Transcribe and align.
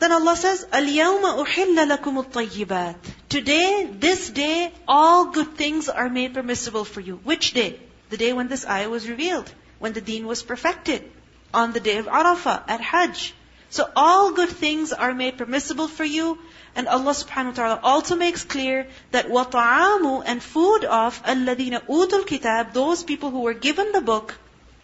Then 0.00 0.12
Allah 0.12 0.34
says, 0.34 0.64
الْيَوْمَ 0.72 1.44
أُحِلَّ 1.44 1.76
لَكُمُ 1.76 2.24
الطَّيِّبَاتِ 2.24 2.96
Today, 3.28 3.86
this 3.92 4.30
day, 4.30 4.72
all 4.88 5.26
good 5.26 5.56
things 5.56 5.90
are 5.90 6.08
made 6.08 6.32
permissible 6.32 6.86
for 6.86 7.00
you. 7.00 7.20
Which 7.22 7.52
day? 7.52 7.78
The 8.08 8.16
day 8.16 8.32
when 8.32 8.48
this 8.48 8.66
ayah 8.66 8.88
was 8.88 9.08
revealed, 9.08 9.52
when 9.78 9.92
the 9.92 10.00
deen 10.00 10.26
was 10.26 10.42
perfected, 10.42 11.04
on 11.52 11.72
the 11.72 11.80
day 11.80 11.98
of 11.98 12.06
Arafah, 12.06 12.62
at 12.66 12.80
Hajj. 12.80 13.34
So 13.68 13.88
all 13.94 14.32
good 14.32 14.48
things 14.48 14.92
are 14.94 15.12
made 15.12 15.36
permissible 15.36 15.86
for 15.86 16.04
you. 16.04 16.38
And 16.74 16.88
Allah 16.88 17.12
subhanahu 17.12 17.50
wa 17.50 17.60
ta'ala 17.60 17.80
also 17.82 18.16
makes 18.16 18.42
clear 18.42 18.88
that 19.10 19.28
وَطَعَامُ 19.28 20.22
and 20.24 20.42
food 20.42 20.84
of 20.84 21.22
الَّذِينَ 21.24 21.86
أُوتُوا 21.86 22.24
الْكِتَابِ 22.24 22.72
Those 22.72 23.04
people 23.04 23.30
who 23.30 23.40
were 23.40 23.54
given 23.54 23.92
the 23.92 24.00
book, 24.00 24.34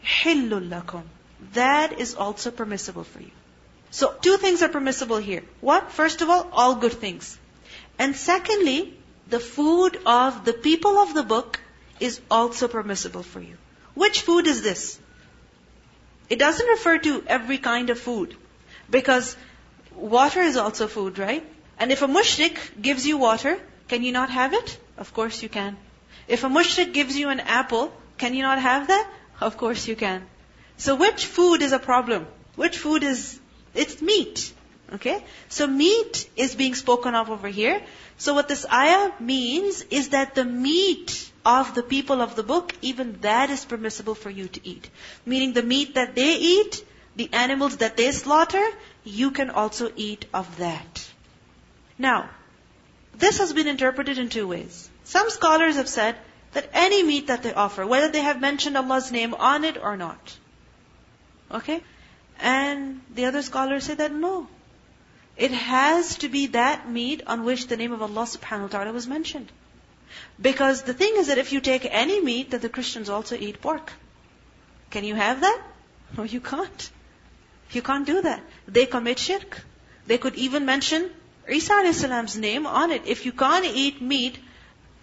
حِلٌّ 0.04 0.50
لَكُمْ 0.68 1.02
That 1.54 1.98
is 1.98 2.14
also 2.14 2.50
permissible 2.50 3.04
for 3.04 3.20
you. 3.20 3.30
So 3.91 4.13
two 4.21 4.37
things 4.37 4.61
are 4.63 4.69
permissible 4.69 5.17
here. 5.17 5.43
What? 5.59 5.91
First 5.91 6.21
of 6.21 6.29
all, 6.29 6.49
all 6.51 6.75
good 6.75 6.93
things. 6.93 7.37
And 7.99 8.15
secondly, 8.15 8.97
the 9.29 9.39
food 9.39 9.99
of 10.05 10.45
the 10.45 10.53
people 10.53 10.97
of 10.97 11.13
the 11.13 11.23
book 11.23 11.59
is 11.99 12.19
also 12.31 12.67
permissible 12.67 13.23
for 13.23 13.41
you. 13.41 13.57
Which 13.93 14.21
food 14.21 14.47
is 14.47 14.61
this? 14.61 14.99
It 16.29 16.39
doesn't 16.39 16.67
refer 16.67 16.97
to 16.99 17.23
every 17.27 17.57
kind 17.57 17.89
of 17.89 17.99
food. 17.99 18.35
Because 18.89 19.35
water 19.93 20.41
is 20.41 20.55
also 20.57 20.87
food, 20.87 21.19
right? 21.19 21.45
And 21.77 21.91
if 21.91 22.01
a 22.01 22.07
mushrik 22.07 22.57
gives 22.81 23.05
you 23.05 23.17
water, 23.17 23.59
can 23.89 24.03
you 24.03 24.13
not 24.13 24.29
have 24.29 24.53
it? 24.53 24.77
Of 24.97 25.13
course 25.13 25.43
you 25.43 25.49
can. 25.49 25.77
If 26.27 26.45
a 26.45 26.47
mushrik 26.47 26.93
gives 26.93 27.17
you 27.17 27.29
an 27.29 27.41
apple, 27.41 27.91
can 28.17 28.33
you 28.33 28.43
not 28.43 28.59
have 28.59 28.87
that? 28.87 29.11
Of 29.41 29.57
course 29.57 29.87
you 29.87 29.95
can. 29.95 30.25
So 30.77 30.95
which 30.95 31.25
food 31.25 31.61
is 31.61 31.73
a 31.73 31.79
problem? 31.79 32.27
Which 32.55 32.77
food 32.77 33.03
is, 33.03 33.39
it's 33.73 34.01
meat. 34.01 34.53
Okay? 34.93 35.23
So 35.49 35.67
meat 35.67 36.29
is 36.35 36.55
being 36.55 36.75
spoken 36.75 37.15
of 37.15 37.29
over 37.29 37.47
here. 37.47 37.81
So 38.17 38.33
what 38.33 38.47
this 38.47 38.65
ayah 38.71 39.11
means 39.19 39.81
is 39.89 40.09
that 40.09 40.35
the 40.35 40.45
meat 40.45 41.31
of 41.45 41.73
the 41.73 41.83
people 41.83 42.21
of 42.21 42.35
the 42.35 42.43
book, 42.43 42.73
even 42.81 43.19
that 43.21 43.49
is 43.49 43.65
permissible 43.65 44.15
for 44.15 44.29
you 44.29 44.47
to 44.47 44.67
eat. 44.67 44.89
Meaning 45.25 45.53
the 45.53 45.63
meat 45.63 45.95
that 45.95 46.15
they 46.15 46.35
eat, 46.35 46.85
the 47.15 47.29
animals 47.33 47.77
that 47.77 47.97
they 47.97 48.11
slaughter, 48.11 48.65
you 49.03 49.31
can 49.31 49.49
also 49.49 49.91
eat 49.95 50.25
of 50.33 50.57
that. 50.57 51.09
Now, 51.97 52.29
this 53.15 53.39
has 53.39 53.53
been 53.53 53.67
interpreted 53.67 54.17
in 54.17 54.29
two 54.29 54.47
ways. 54.47 54.89
Some 55.03 55.29
scholars 55.29 55.75
have 55.75 55.89
said 55.89 56.15
that 56.53 56.69
any 56.73 57.03
meat 57.03 57.27
that 57.27 57.43
they 57.43 57.53
offer, 57.53 57.85
whether 57.85 58.09
they 58.09 58.21
have 58.21 58.39
mentioned 58.41 58.77
Allah's 58.77 59.11
name 59.11 59.33
on 59.33 59.63
it 59.63 59.77
or 59.81 59.97
not. 59.97 60.37
Okay? 61.49 61.83
And 62.41 63.01
the 63.13 63.25
other 63.25 63.41
scholars 63.43 63.85
say 63.85 63.93
that 63.95 64.11
no. 64.11 64.47
It 65.37 65.51
has 65.51 66.17
to 66.17 66.29
be 66.29 66.47
that 66.47 66.89
meat 66.89 67.23
on 67.27 67.45
which 67.45 67.67
the 67.67 67.77
name 67.77 67.91
of 67.93 68.01
Allah 68.01 68.23
subhanahu 68.23 68.63
wa 68.63 68.67
ta'ala 68.67 68.91
was 68.91 69.07
mentioned. 69.07 69.51
Because 70.41 70.81
the 70.83 70.93
thing 70.93 71.15
is 71.17 71.27
that 71.27 71.37
if 71.37 71.53
you 71.53 71.61
take 71.61 71.87
any 71.89 72.19
meat, 72.21 72.51
that 72.51 72.61
the 72.61 72.69
Christians 72.69 73.09
also 73.09 73.35
eat 73.35 73.61
pork. 73.61 73.93
Can 74.89 75.03
you 75.03 75.15
have 75.15 75.41
that? 75.41 75.61
No, 76.17 76.23
you 76.23 76.41
can't. 76.41 76.89
You 77.71 77.81
can't 77.81 78.05
do 78.05 78.21
that. 78.21 78.41
They 78.67 78.85
commit 78.85 79.17
shirk. 79.17 79.61
They 80.07 80.17
could 80.17 80.35
even 80.35 80.65
mention 80.65 81.09
Isa 81.49 82.39
name 82.39 82.67
on 82.67 82.91
it. 82.91 83.03
If 83.05 83.25
you 83.25 83.31
can't 83.31 83.65
eat 83.65 84.01
meat, 84.01 84.37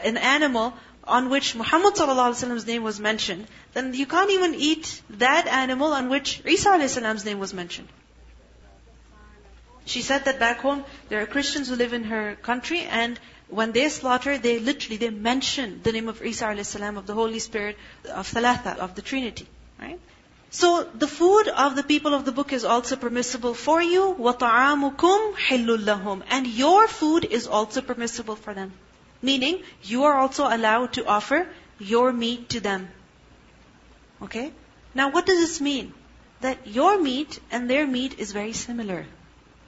an 0.01 0.19
animal 0.19 0.75
on 1.08 1.30
which 1.30 1.56
Muhammad 1.56 1.94
s.a.w.'s 1.94 2.66
name 2.66 2.84
was 2.84 3.00
mentioned, 3.00 3.48
then 3.74 3.94
you 3.94 4.06
can't 4.06 4.32
even 4.32 4.56
eat 4.56 5.02
that 5.10 5.48
animal 5.48 5.92
on 5.94 6.10
which 6.10 6.42
Isa 6.46 6.72
a.s. 6.72 7.26
name 7.26 7.40
was 7.40 7.54
mentioned. 7.54 7.90
She 9.86 10.02
said 10.02 10.26
that 10.26 10.40
back 10.40 10.60
home, 10.60 10.86
there 11.10 11.22
are 11.22 11.26
Christians 11.26 11.68
who 11.68 11.76
live 11.76 11.94
in 11.94 12.06
her 12.06 12.36
country, 12.36 12.82
and 12.82 13.20
when 13.50 13.74
they 13.74 13.90
slaughter, 13.90 14.38
they 14.38 14.60
literally, 14.60 14.98
they 14.98 15.10
mention 15.10 15.82
the 15.84 15.92
name 15.92 16.08
of 16.08 16.22
Isa 16.22 16.48
a.s. 16.48 16.76
of 16.76 17.06
the 17.06 17.14
Holy 17.14 17.40
Spirit, 17.40 17.78
of 18.10 18.32
Thalatha, 18.32 18.78
of 18.78 18.96
the 18.96 19.02
Trinity. 19.02 19.48
Right? 19.80 20.00
So 20.52 20.84
the 20.84 21.08
food 21.08 21.48
of 21.48 21.76
the 21.76 21.84
people 21.84 22.14
of 22.14 22.26
the 22.26 22.32
book 22.32 22.54
is 22.54 22.64
also 22.64 22.96
permissible 22.96 23.54
for 23.56 23.82
you. 23.82 24.16
وَطَعَامُكُمْ 24.20 25.36
حِلٌّ 25.36 25.78
لَهُمْ 25.84 26.22
And 26.30 26.48
your 26.48 26.88
food 26.88 27.26
is 27.26 27.48
also 27.48 27.82
permissible 27.82 28.36
for 28.36 28.54
them. 28.54 28.72
Meaning, 29.21 29.63
you 29.83 30.05
are 30.05 30.15
also 30.15 30.45
allowed 30.47 30.93
to 30.95 31.07
offer 31.07 31.49
your 31.79 32.13
meat 32.13 32.51
to 32.51 32.61
them. 32.61 32.89
Okay? 34.23 34.53
Now 34.95 35.11
what 35.11 35.27
does 35.27 35.39
this 35.39 35.61
mean? 35.61 35.93
That 36.41 36.67
your 36.67 37.01
meat 37.01 37.41
and 37.51 37.69
their 37.69 37.87
meat 37.87 38.19
is 38.19 38.33
very 38.33 38.53
similar. 38.53 39.07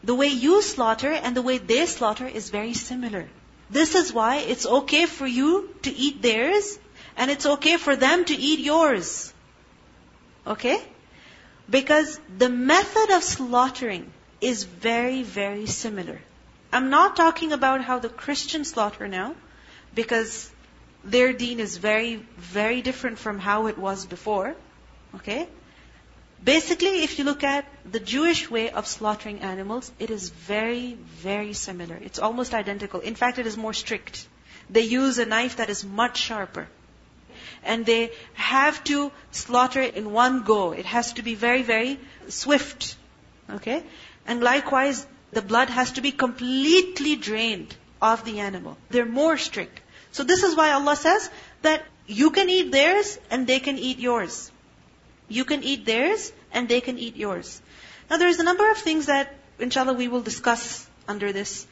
The 0.05 0.15
way 0.15 0.29
you 0.29 0.63
slaughter 0.63 1.11
and 1.11 1.37
the 1.37 1.43
way 1.43 1.59
they 1.59 1.87
slaughter 1.87 2.27
is 2.27 2.51
very 2.51 2.75
similar. 2.75 3.29
This 3.71 3.95
is 3.95 4.13
why 4.13 4.37
it's 4.37 4.67
okay 4.67 5.07
for 5.07 5.27
you 5.27 5.75
to 5.83 5.95
eat 5.95 6.23
theirs, 6.23 6.79
and 7.17 7.31
it's 7.31 7.47
okay 7.47 7.77
for 7.77 7.95
them 7.97 8.25
to 8.25 8.35
eat 8.35 8.61
yours. 8.61 9.33
Okay? 10.47 10.83
Because 11.69 12.19
the 12.39 12.49
method 12.49 13.11
of 13.11 13.23
slaughtering 13.23 14.13
is 14.41 14.65
very, 14.65 15.23
very 15.23 15.67
similar. 15.67 16.21
I'm 16.73 16.91
not 16.91 17.17
talking 17.17 17.53
about 17.53 17.83
how 17.83 17.99
the 17.99 18.09
Christians 18.09 18.71
slaughter 18.71 19.09
now, 19.09 19.35
because 19.95 20.51
their 21.05 21.33
deen 21.33 21.61
is 21.61 21.77
very, 21.77 22.17
very 22.39 22.83
different 22.83 23.19
from 23.19 23.39
how 23.39 23.67
it 23.67 23.79
was 23.79 24.07
before. 24.07 24.55
Okay? 25.17 25.49
Basically, 26.43 27.03
if 27.03 27.19
you 27.19 27.25
look 27.25 27.45
at 27.45 27.67
the 27.91 28.01
Jewish 28.01 28.51
way 28.51 28.71
of 28.71 28.87
slaughtering 28.87 29.41
animals, 29.41 29.93
it 29.99 30.11
is 30.11 30.31
very, 30.31 30.95
very 30.95 31.53
similar. 31.53 31.97
It's 31.97 32.19
almost 32.19 32.55
identical. 32.55 33.01
In 33.01 33.15
fact, 33.15 33.39
it 33.39 33.47
is 33.47 33.57
more 33.57 33.75
strict. 33.75 34.27
They 34.71 34.83
use 34.83 35.19
a 35.19 35.27
knife 35.27 35.57
that 35.57 35.69
is 35.69 35.85
much 35.85 36.19
sharper 36.19 36.69
and 37.63 37.85
they 37.85 38.13
have 38.35 38.83
to 38.85 39.13
slaughter 39.31 39.81
it 39.81 39.95
in 39.95 40.13
one 40.13 40.43
go. 40.43 40.73
It 40.73 40.87
has 40.87 41.13
to 41.15 41.23
be 41.23 41.35
very, 41.35 41.63
very 41.63 41.99
swift. 42.29 42.97
Okay? 43.51 43.83
And 44.27 44.41
likewise, 44.41 45.07
the 45.33 45.43
blood 45.43 45.71
has 45.71 45.93
to 45.93 46.01
be 46.01 46.13
completely 46.13 47.17
drained 47.17 47.75
of 48.03 48.25
the 48.25 48.41
animal. 48.41 48.77
They're 48.91 49.07
more 49.07 49.37
strict. 49.37 49.81
So 50.13 50.25
this 50.25 50.43
is 50.43 50.57
why 50.57 50.73
Allah 50.73 50.97
says 50.97 51.31
that 51.63 51.85
you 52.07 52.31
can 52.31 52.51
eat 52.51 52.73
theirs 52.73 53.19
and 53.31 53.47
they 53.47 53.61
can 53.61 53.79
eat 53.79 53.99
yours. 53.99 54.51
You 55.29 55.45
can 55.45 55.63
eat 55.63 55.87
theirs 55.87 56.33
and 56.53 56.69
they 56.69 56.81
can 56.81 56.99
eat 56.99 57.17
yours. 57.17 57.61
Now 58.09 58.17
there's 58.17 58.41
a 58.41 58.45
number 58.45 58.69
of 58.71 58.79
things 58.79 59.07
that 59.07 59.35
inshallah 59.59 59.93
we 59.93 60.09
will 60.09 60.23
discuss 60.23 60.87
under 61.07 61.33
this. 61.33 61.67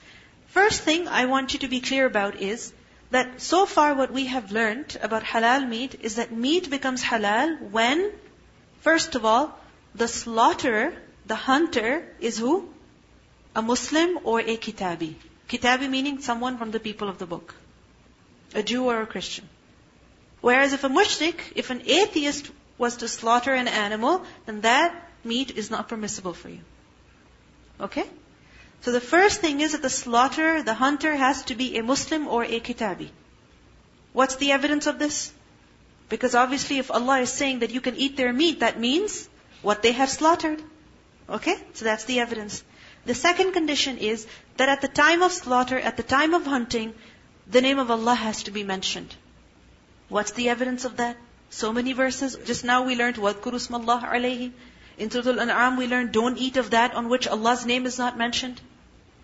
First 0.49 0.83
thing 0.83 1.09
I 1.09 1.25
want 1.27 1.53
you 1.53 1.61
to 1.61 1.69
be 1.69 1.81
clear 1.81 2.07
about 2.07 2.37
is 2.37 2.73
that 3.11 3.41
so 3.41 3.67
far 3.67 3.95
what 3.95 4.13
we 4.13 4.27
have 4.27 4.53
learned 4.53 4.97
about 5.03 5.25
halal 5.25 5.69
meat 5.69 5.99
is 6.03 6.17
that 6.17 6.31
meat 6.31 6.71
becomes 6.71 7.03
halal 7.03 7.71
when, 7.71 8.13
first 8.81 9.15
of 9.15 9.25
all, 9.25 9.59
the 9.95 10.09
slaughterer, 10.09 10.93
the 11.27 11.35
hunter, 11.35 12.07
is 12.21 12.39
who? 12.39 12.69
A 13.55 13.63
Muslim 13.63 14.19
or 14.25 14.41
a 14.41 14.57
kitabi. 14.57 15.15
Kitabi 15.49 15.89
meaning 15.89 16.21
someone 16.21 16.59
from 16.59 16.71
the 16.71 16.81
people 16.81 17.09
of 17.09 17.19
the 17.19 17.27
book. 17.27 17.55
A 18.55 18.63
Jew 18.63 18.85
or 18.85 19.03
a 19.03 19.07
Christian. 19.07 19.49
Whereas 20.41 20.73
if 20.73 20.85
a 20.85 20.89
mushrik, 20.89 21.41
if 21.57 21.71
an 21.71 21.83
atheist 21.87 22.51
was 22.77 22.97
to 22.97 23.09
slaughter 23.09 23.55
an 23.55 23.69
animal, 23.69 24.25
then 24.47 24.61
that 24.63 24.95
meat 25.25 25.57
is 25.57 25.71
not 25.71 25.89
permissible 25.89 26.33
for 26.33 26.49
you. 26.49 26.61
Okay? 27.81 28.05
So 28.83 28.93
the 28.93 29.01
first 29.01 29.41
thing 29.41 29.61
is 29.61 29.73
that 29.73 29.83
the 29.83 29.91
slaughterer, 29.91 30.63
the 30.63 30.75
hunter 30.75 31.15
has 31.15 31.43
to 31.45 31.55
be 31.55 31.77
a 31.79 31.83
Muslim 31.83 32.29
or 32.29 32.45
a 32.45 32.61
Kitabi. 32.61 33.09
What's 34.13 34.37
the 34.37 34.53
evidence 34.53 34.87
of 34.87 34.99
this? 34.99 35.33
Because 36.09 36.35
obviously 36.35 36.79
if 36.79 36.91
Allah 36.91 37.21
is 37.21 37.31
saying 37.31 37.59
that 37.61 37.71
you 37.71 37.81
can 37.81 37.97
eat 37.97 38.17
their 38.17 38.33
meat, 38.33 38.61
that 38.61 38.79
means 38.79 39.29
what 39.63 39.83
they 39.83 39.93
have 39.93 40.09
slaughtered. 40.09 40.63
Okay? 41.29 41.57
So 41.75 41.85
that's 41.85 42.05
the 42.05 42.21
evidence. 42.21 42.63
The 43.06 43.16
second 43.16 43.54
condition 43.54 43.98
is 43.98 44.26
that 44.58 44.70
at 44.70 44.82
the 44.82 44.88
time 44.88 45.22
of 45.22 45.32
slaughter, 45.32 45.78
at 45.78 45.98
the 45.98 46.04
time 46.04 46.34
of 46.34 46.46
hunting, 46.46 46.94
the 47.48 47.62
name 47.62 47.80
of 47.80 47.92
Allah 47.92 48.16
has 48.16 48.44
to 48.44 48.52
be 48.52 48.64
mentioned. 48.64 49.16
What's 50.10 50.32
the 50.32 50.50
evidence 50.50 50.86
of 50.86 50.98
that? 50.98 51.18
So 51.50 51.74
many 51.74 51.94
verses. 51.94 52.38
Just 52.46 52.64
now 52.64 52.84
we 52.84 52.96
learned, 52.96 53.18
وَاذْكُرُوا 53.18 53.60
اسْمَ 53.62 53.84
اللَّهِ 53.84 54.04
عَلَيْهِ 54.10 54.52
in 54.98 55.10
Surah 55.10 55.32
Al-An'am 55.32 55.78
we 55.78 55.88
learned, 55.88 56.12
don't 56.12 56.38
eat 56.38 56.58
of 56.58 56.72
that 56.72 56.94
on 56.94 57.10
which 57.10 57.28
Allah's 57.28 57.66
name 57.66 57.86
is 57.86 57.98
not 57.98 58.18
mentioned. 58.18 58.62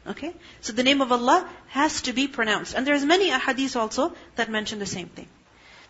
Okay? 0.08 0.34
So 0.62 0.74
the 0.74 0.84
name 0.84 1.02
of 1.02 1.12
Allah 1.12 1.48
has 1.68 2.02
to 2.04 2.14
be 2.14 2.28
pronounced. 2.28 2.74
And 2.74 2.88
there's 2.88 3.06
many 3.06 3.30
ahadith 3.30 3.76
also 3.76 4.14
that 4.36 4.50
mention 4.50 4.80
the 4.80 4.86
same 4.86 5.10
thing. 5.10 5.28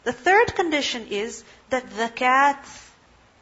The 0.03 0.11
third 0.11 0.55
condition 0.55 1.07
is 1.07 1.43
that 1.69 1.89
the 1.91 2.09
cat 2.09 2.65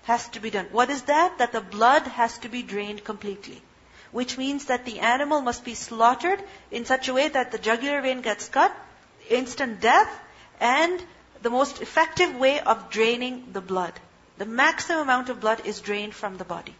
has 0.04 0.28
to 0.30 0.39
be 0.39 0.50
done. 0.50 0.68
What 0.72 0.89
is 0.89 1.04
that? 1.04 1.39
That 1.39 1.51
the 1.51 1.62
blood 1.62 2.04
has 2.04 2.38
to 2.39 2.50
be 2.50 2.62
drained 2.62 3.04
completely. 3.04 3.62
Which 4.12 4.38
means 4.38 4.67
that 4.67 4.85
the 4.85 5.00
animal 5.00 5.41
must 5.41 5.64
be 5.64 5.75
slaughtered 5.75 6.43
in 6.70 6.85
such 6.85 7.09
a 7.09 7.14
way 7.14 7.29
that 7.29 7.50
the 7.50 7.59
jugular 7.59 8.00
vein 8.00 8.20
gets 8.20 8.49
cut, 8.49 8.75
instant 9.29 9.81
death, 9.81 10.11
and 10.61 11.03
the 11.43 11.50
most 11.50 11.82
effective 11.82 12.37
way 12.37 12.61
of 12.61 12.91
draining 12.91 13.49
the 13.53 13.61
blood. 13.61 13.93
The 14.38 14.47
maximum 14.47 15.03
amount 15.03 15.29
of 15.29 15.41
blood 15.41 15.67
is 15.67 15.81
drained 15.81 16.14
from 16.14 16.37
the 16.37 16.44
body. 16.44 16.75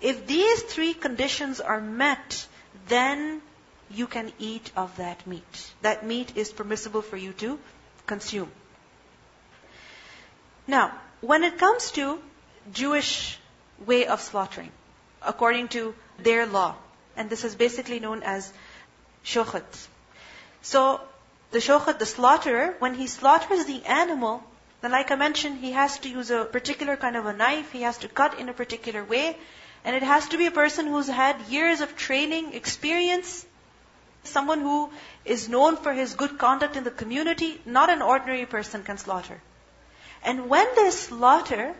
If 0.00 0.26
these 0.26 0.62
three 0.62 0.94
conditions 0.94 1.60
are 1.60 1.80
met, 1.80 2.46
then 2.86 3.42
you 3.90 4.06
can 4.06 4.32
eat 4.38 4.70
of 4.76 4.96
that 4.96 5.26
meat. 5.26 5.72
That 5.82 6.06
meat 6.06 6.36
is 6.36 6.52
permissible 6.52 7.02
for 7.02 7.16
you 7.16 7.32
to 7.34 7.58
consume. 8.06 8.50
Now, 10.66 10.94
when 11.20 11.42
it 11.42 11.58
comes 11.58 11.90
to 11.92 12.20
Jewish 12.72 13.38
way 13.86 14.06
of 14.06 14.20
slaughtering, 14.20 14.70
according 15.22 15.68
to 15.68 15.94
their 16.18 16.46
law, 16.46 16.74
and 17.16 17.30
this 17.30 17.44
is 17.44 17.54
basically 17.54 18.00
known 18.00 18.22
as 18.22 18.52
shochet. 19.24 19.88
So, 20.62 21.00
the 21.50 21.58
shochet, 21.58 21.98
the 21.98 22.06
slaughterer, 22.06 22.74
when 22.78 22.94
he 22.94 23.06
slaughters 23.06 23.64
the 23.64 23.84
animal, 23.84 24.42
then 24.80 24.92
like 24.92 25.10
I 25.10 25.16
mentioned, 25.16 25.58
he 25.58 25.72
has 25.72 25.98
to 26.00 26.08
use 26.08 26.30
a 26.30 26.44
particular 26.44 26.96
kind 26.96 27.16
of 27.16 27.26
a 27.26 27.32
knife, 27.32 27.72
he 27.72 27.82
has 27.82 27.98
to 27.98 28.08
cut 28.08 28.38
in 28.38 28.48
a 28.48 28.52
particular 28.52 29.02
way, 29.04 29.36
and 29.84 29.96
it 29.96 30.02
has 30.02 30.28
to 30.28 30.38
be 30.38 30.46
a 30.46 30.50
person 30.50 30.86
who's 30.86 31.08
had 31.08 31.40
years 31.48 31.80
of 31.80 31.96
training, 31.96 32.52
experience, 32.52 33.46
someone 34.24 34.60
who 34.60 34.90
is 35.24 35.48
known 35.48 35.76
for 35.76 35.92
his 35.92 36.14
good 36.14 36.38
conduct 36.38 36.76
in 36.76 36.84
the 36.84 36.90
community, 36.90 37.60
not 37.64 37.90
an 37.90 38.02
ordinary 38.02 38.46
person 38.46 38.82
can 38.82 38.98
slaughter. 38.98 39.40
And 40.22 40.48
when 40.48 40.66
they 40.76 40.90
slaughter, 40.90 41.74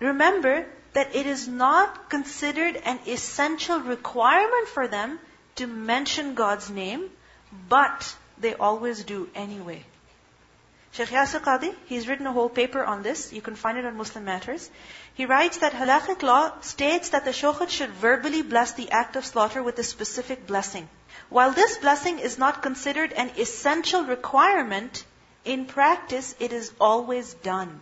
remember 0.00 0.66
that 0.96 1.14
it 1.14 1.26
is 1.26 1.46
not 1.46 2.08
considered 2.08 2.76
an 2.90 2.98
essential 3.06 3.80
requirement 3.80 4.68
for 4.68 4.88
them 4.88 5.18
to 5.56 5.66
mention 5.66 6.34
God's 6.34 6.70
name, 6.70 7.10
but 7.68 8.14
they 8.38 8.54
always 8.54 9.04
do 9.04 9.28
anyway. 9.34 9.84
Sheikh 10.92 11.10
Yasir 11.10 11.40
Qadhi, 11.40 11.74
he's 11.84 12.08
written 12.08 12.26
a 12.26 12.32
whole 12.32 12.48
paper 12.48 12.82
on 12.82 13.02
this. 13.02 13.30
You 13.30 13.42
can 13.42 13.56
find 13.56 13.76
it 13.76 13.84
on 13.84 13.98
Muslim 13.98 14.24
Matters. 14.24 14.70
He 15.12 15.26
writes 15.26 15.58
that 15.58 15.74
halakhic 15.74 16.22
law 16.22 16.58
states 16.62 17.10
that 17.10 17.26
the 17.26 17.34
shochet 17.40 17.68
should 17.68 17.90
verbally 18.04 18.40
bless 18.40 18.72
the 18.72 18.90
act 18.90 19.16
of 19.16 19.26
slaughter 19.26 19.62
with 19.62 19.78
a 19.78 19.84
specific 19.84 20.46
blessing. 20.46 20.88
While 21.28 21.52
this 21.52 21.76
blessing 21.76 22.20
is 22.20 22.38
not 22.38 22.62
considered 22.62 23.12
an 23.12 23.32
essential 23.36 24.04
requirement, 24.04 25.04
in 25.44 25.66
practice 25.66 26.34
it 26.40 26.54
is 26.54 26.72
always 26.80 27.34
done. 27.34 27.80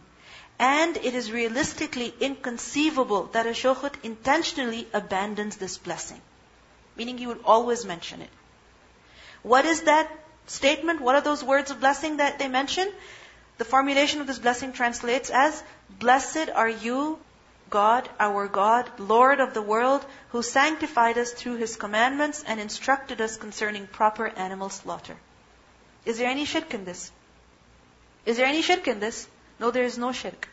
And 0.58 0.96
it 0.96 1.14
is 1.14 1.32
realistically 1.32 2.14
inconceivable 2.20 3.24
that 3.32 3.46
a 3.46 3.50
shochet 3.50 3.94
intentionally 4.02 4.86
abandons 4.92 5.56
this 5.56 5.78
blessing. 5.78 6.20
Meaning 6.96 7.18
he 7.18 7.26
would 7.26 7.42
always 7.44 7.84
mention 7.84 8.22
it. 8.22 8.30
What 9.42 9.64
is 9.64 9.82
that 9.82 10.10
statement, 10.46 11.00
what 11.00 11.14
are 11.14 11.20
those 11.20 11.42
words 11.42 11.70
of 11.70 11.80
blessing 11.80 12.18
that 12.18 12.38
they 12.38 12.48
mention? 12.48 12.90
The 13.58 13.64
formulation 13.64 14.20
of 14.20 14.26
this 14.26 14.38
blessing 14.38 14.72
translates 14.72 15.30
as, 15.30 15.62
Blessed 15.98 16.50
are 16.54 16.68
you, 16.68 17.18
God, 17.70 18.08
our 18.20 18.46
God, 18.46 18.88
Lord 18.98 19.40
of 19.40 19.54
the 19.54 19.62
world, 19.62 20.04
who 20.30 20.42
sanctified 20.42 21.18
us 21.18 21.32
through 21.32 21.56
His 21.56 21.76
commandments 21.76 22.44
and 22.46 22.60
instructed 22.60 23.20
us 23.20 23.36
concerning 23.36 23.86
proper 23.86 24.28
animal 24.28 24.70
slaughter. 24.70 25.16
Is 26.04 26.18
there 26.18 26.28
any 26.28 26.44
shirk 26.44 26.74
in 26.74 26.84
this? 26.84 27.10
Is 28.26 28.36
there 28.36 28.46
any 28.46 28.62
shirk 28.62 28.86
in 28.88 29.00
this? 29.00 29.26
No, 29.58 29.70
there 29.70 29.84
is 29.84 29.98
no 29.98 30.12
shirk. 30.12 30.48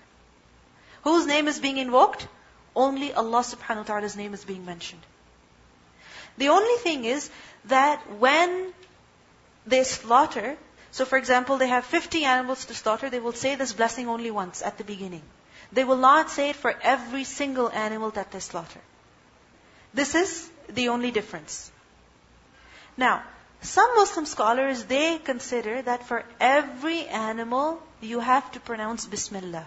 Whose 1.04 1.26
name 1.26 1.48
is 1.48 1.60
being 1.60 1.78
invoked? 1.78 2.28
Only 2.76 3.14
Allah 3.14 3.40
subhanahu 3.40 3.78
wa 3.78 3.84
ta'ala's 3.84 4.16
name 4.16 4.34
is 4.34 4.46
being 4.46 4.66
mentioned. 4.66 5.02
The 6.38 6.50
only 6.50 6.78
thing 6.78 7.06
is 7.06 7.30
that 7.66 8.00
when 8.20 8.74
they 9.66 9.84
slaughter, 9.84 10.58
so 10.92 11.06
for 11.06 11.18
example, 11.18 11.58
they 11.58 11.68
have 11.68 11.86
50 11.86 12.24
animals 12.26 12.66
to 12.66 12.74
slaughter, 12.74 13.10
they 13.10 13.20
will 13.20 13.34
say 13.34 13.56
this 13.56 13.74
blessing 13.74 14.08
only 14.08 14.32
once 14.32 14.62
at 14.62 14.78
the 14.78 14.84
beginning. 14.84 15.24
They 15.72 15.84
will 15.84 15.98
not 15.98 16.30
say 16.30 16.50
it 16.50 16.56
for 16.56 16.74
every 16.82 17.24
single 17.24 17.70
animal 17.70 18.12
that 18.12 18.32
they 18.32 18.40
slaughter. 18.40 18.80
This 19.94 20.16
is 20.16 20.50
the 20.70 20.90
only 20.90 21.12
difference. 21.12 21.72
Now, 22.98 23.24
some 23.62 23.96
Muslim 23.96 24.26
scholars, 24.26 24.86
they 24.86 25.20
consider 25.20 25.82
that 25.84 26.08
for 26.08 26.24
every 26.40 27.06
animal, 27.06 27.82
you 28.02 28.20
have 28.20 28.52
to 28.54 28.60
pronounce 28.60 29.06
Bismillah. 29.06 29.66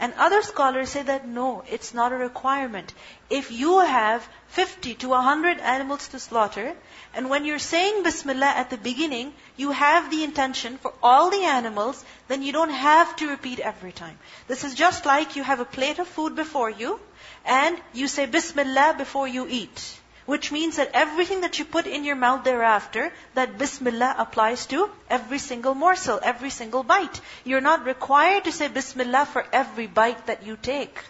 And 0.00 0.14
other 0.14 0.42
scholars 0.42 0.88
say 0.88 1.02
that 1.04 1.28
no, 1.28 1.62
it's 1.70 1.94
not 1.94 2.12
a 2.12 2.16
requirement. 2.16 2.92
If 3.30 3.52
you 3.52 3.78
have 3.78 4.28
50 4.48 4.94
to 4.96 5.10
100 5.10 5.60
animals 5.60 6.08
to 6.08 6.18
slaughter, 6.18 6.74
and 7.14 7.30
when 7.30 7.44
you're 7.44 7.60
saying 7.60 8.02
Bismillah 8.02 8.54
at 8.56 8.70
the 8.70 8.76
beginning, 8.76 9.32
you 9.56 9.70
have 9.70 10.10
the 10.10 10.24
intention 10.24 10.78
for 10.78 10.92
all 11.00 11.30
the 11.30 11.44
animals, 11.44 12.04
then 12.26 12.42
you 12.42 12.52
don't 12.52 12.70
have 12.70 13.14
to 13.16 13.28
repeat 13.28 13.60
every 13.60 13.92
time. 13.92 14.18
This 14.48 14.64
is 14.64 14.74
just 14.74 15.06
like 15.06 15.36
you 15.36 15.44
have 15.44 15.60
a 15.60 15.64
plate 15.76 16.00
of 16.00 16.08
food 16.08 16.34
before 16.34 16.70
you, 16.70 16.98
and 17.44 17.80
you 17.92 18.08
say 18.08 18.26
Bismillah 18.26 18.96
before 18.98 19.28
you 19.28 19.46
eat. 19.48 20.00
Which 20.24 20.52
means 20.52 20.76
that 20.76 20.90
everything 20.94 21.40
that 21.40 21.58
you 21.58 21.64
put 21.64 21.86
in 21.86 22.04
your 22.04 22.16
mouth 22.16 22.44
thereafter, 22.44 23.12
that 23.34 23.58
Bismillah 23.58 24.14
applies 24.18 24.66
to 24.66 24.88
every 25.10 25.38
single 25.38 25.74
morsel, 25.74 26.20
every 26.22 26.50
single 26.50 26.82
bite. 26.82 27.20
You're 27.44 27.60
not 27.60 27.84
required 27.84 28.44
to 28.44 28.52
say 28.52 28.68
Bismillah 28.68 29.26
for 29.26 29.44
every 29.52 29.86
bite 29.86 30.26
that 30.26 30.44
you 30.44 30.56
take. 30.56 31.00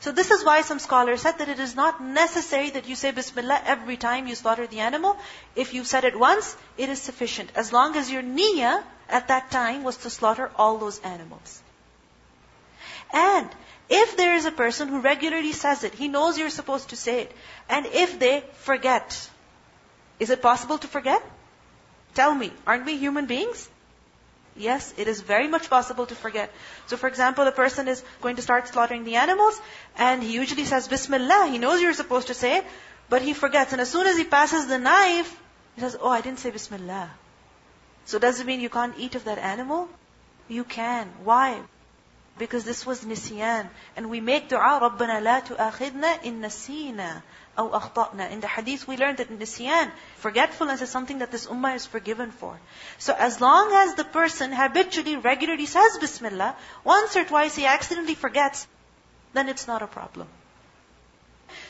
So 0.00 0.12
this 0.12 0.30
is 0.30 0.44
why 0.44 0.60
some 0.60 0.78
scholars 0.78 1.22
said 1.22 1.38
that 1.38 1.48
it 1.48 1.58
is 1.58 1.74
not 1.74 2.02
necessary 2.02 2.70
that 2.70 2.86
you 2.86 2.94
say 2.94 3.10
Bismillah 3.10 3.62
every 3.64 3.96
time 3.96 4.26
you 4.26 4.34
slaughter 4.34 4.66
the 4.66 4.80
animal. 4.80 5.16
If 5.56 5.72
you've 5.72 5.86
said 5.86 6.04
it 6.04 6.18
once, 6.18 6.56
it 6.76 6.90
is 6.90 7.00
sufficient. 7.00 7.50
As 7.54 7.72
long 7.72 7.96
as 7.96 8.10
your 8.10 8.22
niyyah 8.22 8.82
at 9.08 9.28
that 9.28 9.50
time 9.50 9.82
was 9.82 9.96
to 9.98 10.10
slaughter 10.10 10.50
all 10.56 10.76
those 10.76 10.98
animals. 11.00 11.62
And 13.12 13.48
if 13.88 14.16
there 14.16 14.34
is 14.34 14.44
a 14.46 14.52
person 14.52 14.88
who 14.88 15.00
regularly 15.00 15.52
says 15.52 15.84
it, 15.84 15.94
he 15.94 16.08
knows 16.08 16.38
you're 16.38 16.50
supposed 16.50 16.90
to 16.90 16.96
say 16.96 17.22
it, 17.22 17.32
and 17.68 17.86
if 17.86 18.18
they 18.18 18.44
forget, 18.54 19.30
is 20.18 20.30
it 20.30 20.40
possible 20.42 20.78
to 20.78 20.86
forget? 20.86 21.22
Tell 22.14 22.34
me, 22.34 22.52
aren't 22.66 22.86
we 22.86 22.96
human 22.96 23.26
beings? 23.26 23.68
Yes, 24.56 24.94
it 24.96 25.08
is 25.08 25.20
very 25.20 25.48
much 25.48 25.68
possible 25.68 26.06
to 26.06 26.14
forget. 26.14 26.52
So 26.86 26.96
for 26.96 27.08
example, 27.08 27.46
a 27.46 27.52
person 27.52 27.88
is 27.88 28.04
going 28.22 28.36
to 28.36 28.42
start 28.42 28.68
slaughtering 28.68 29.04
the 29.04 29.16
animals, 29.16 29.60
and 29.96 30.22
he 30.22 30.32
usually 30.32 30.64
says 30.64 30.86
Bismillah, 30.86 31.48
he 31.50 31.58
knows 31.58 31.82
you're 31.82 31.92
supposed 31.92 32.28
to 32.28 32.34
say 32.34 32.58
it, 32.58 32.64
but 33.08 33.22
he 33.22 33.34
forgets. 33.34 33.72
And 33.72 33.80
as 33.80 33.90
soon 33.90 34.06
as 34.06 34.16
he 34.16 34.24
passes 34.24 34.66
the 34.66 34.78
knife, 34.78 35.36
he 35.74 35.80
says, 35.80 35.96
oh, 36.00 36.08
I 36.08 36.20
didn't 36.20 36.38
say 36.38 36.50
Bismillah. 36.50 37.10
So 38.06 38.18
does 38.18 38.40
it 38.40 38.46
mean 38.46 38.60
you 38.60 38.70
can't 38.70 38.94
eat 38.96 39.16
of 39.16 39.24
that 39.24 39.38
animal? 39.38 39.88
You 40.48 40.62
can. 40.62 41.08
Why? 41.24 41.60
Because 42.37 42.63
this 42.63 42.85
was 42.85 43.03
nisyan. 43.03 43.67
And 43.97 44.09
we 44.09 44.21
make 44.21 44.47
dua, 44.47 44.79
رَبَّنَا 44.81 45.21
لَا 45.21 45.45
تُؤَخِذْنَا 45.45 46.23
إِن 46.23 46.39
نَسِينَا 46.39 47.21
أَوْ 47.57 47.71
أَخْطَأْنَا 47.71 48.31
In 48.31 48.39
the 48.39 48.47
hadith 48.47 48.87
we 48.87 48.95
learned 48.95 49.17
that 49.17 49.29
nisyan, 49.29 49.91
forgetfulness 50.17 50.81
is 50.81 50.89
something 50.89 51.19
that 51.19 51.31
this 51.31 51.47
ummah 51.47 51.75
is 51.75 51.85
forgiven 51.85 52.31
for. 52.31 52.57
So 52.97 53.13
as 53.13 53.41
long 53.41 53.73
as 53.73 53.95
the 53.95 54.05
person 54.05 54.53
habitually, 54.53 55.17
regularly 55.17 55.65
says 55.65 55.97
Bismillah, 55.99 56.55
once 56.85 57.17
or 57.17 57.25
twice 57.25 57.55
he 57.55 57.65
accidentally 57.65 58.15
forgets, 58.15 58.65
then 59.33 59.49
it's 59.49 59.67
not 59.67 59.81
a 59.81 59.87
problem. 59.87 60.27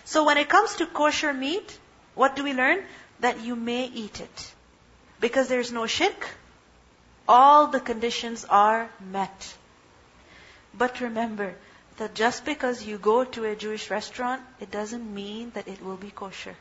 So 0.06 0.24
when 0.26 0.38
it 0.38 0.50
comes 0.50 0.76
to 0.76 0.86
kosher 0.86 1.34
meat, 1.34 1.80
what 2.14 2.36
do 2.36 2.44
we 2.44 2.54
learn? 2.54 2.84
That 3.22 3.42
you 3.42 3.56
may 3.56 3.86
eat 3.86 4.22
it. 4.22 4.54
Because 5.20 5.48
there's 5.48 5.72
no 5.72 5.88
shirk, 5.88 6.30
all 7.28 7.68
the 7.68 7.80
conditions 7.80 8.46
are 8.50 8.90
met. 9.00 9.54
But 10.77 11.01
remember 11.01 11.55
that 11.99 12.15
just 12.15 12.45
because 12.45 12.85
you 12.85 12.99
go 12.99 13.25
to 13.25 13.45
a 13.45 13.55
Jewish 13.55 13.91
restaurant, 13.91 14.43
it 14.61 14.71
doesn't 14.71 15.15
mean 15.15 15.53
that 15.55 15.69
it 15.69 15.83
will 15.83 15.97
be 15.97 16.11
kosher. 16.11 16.57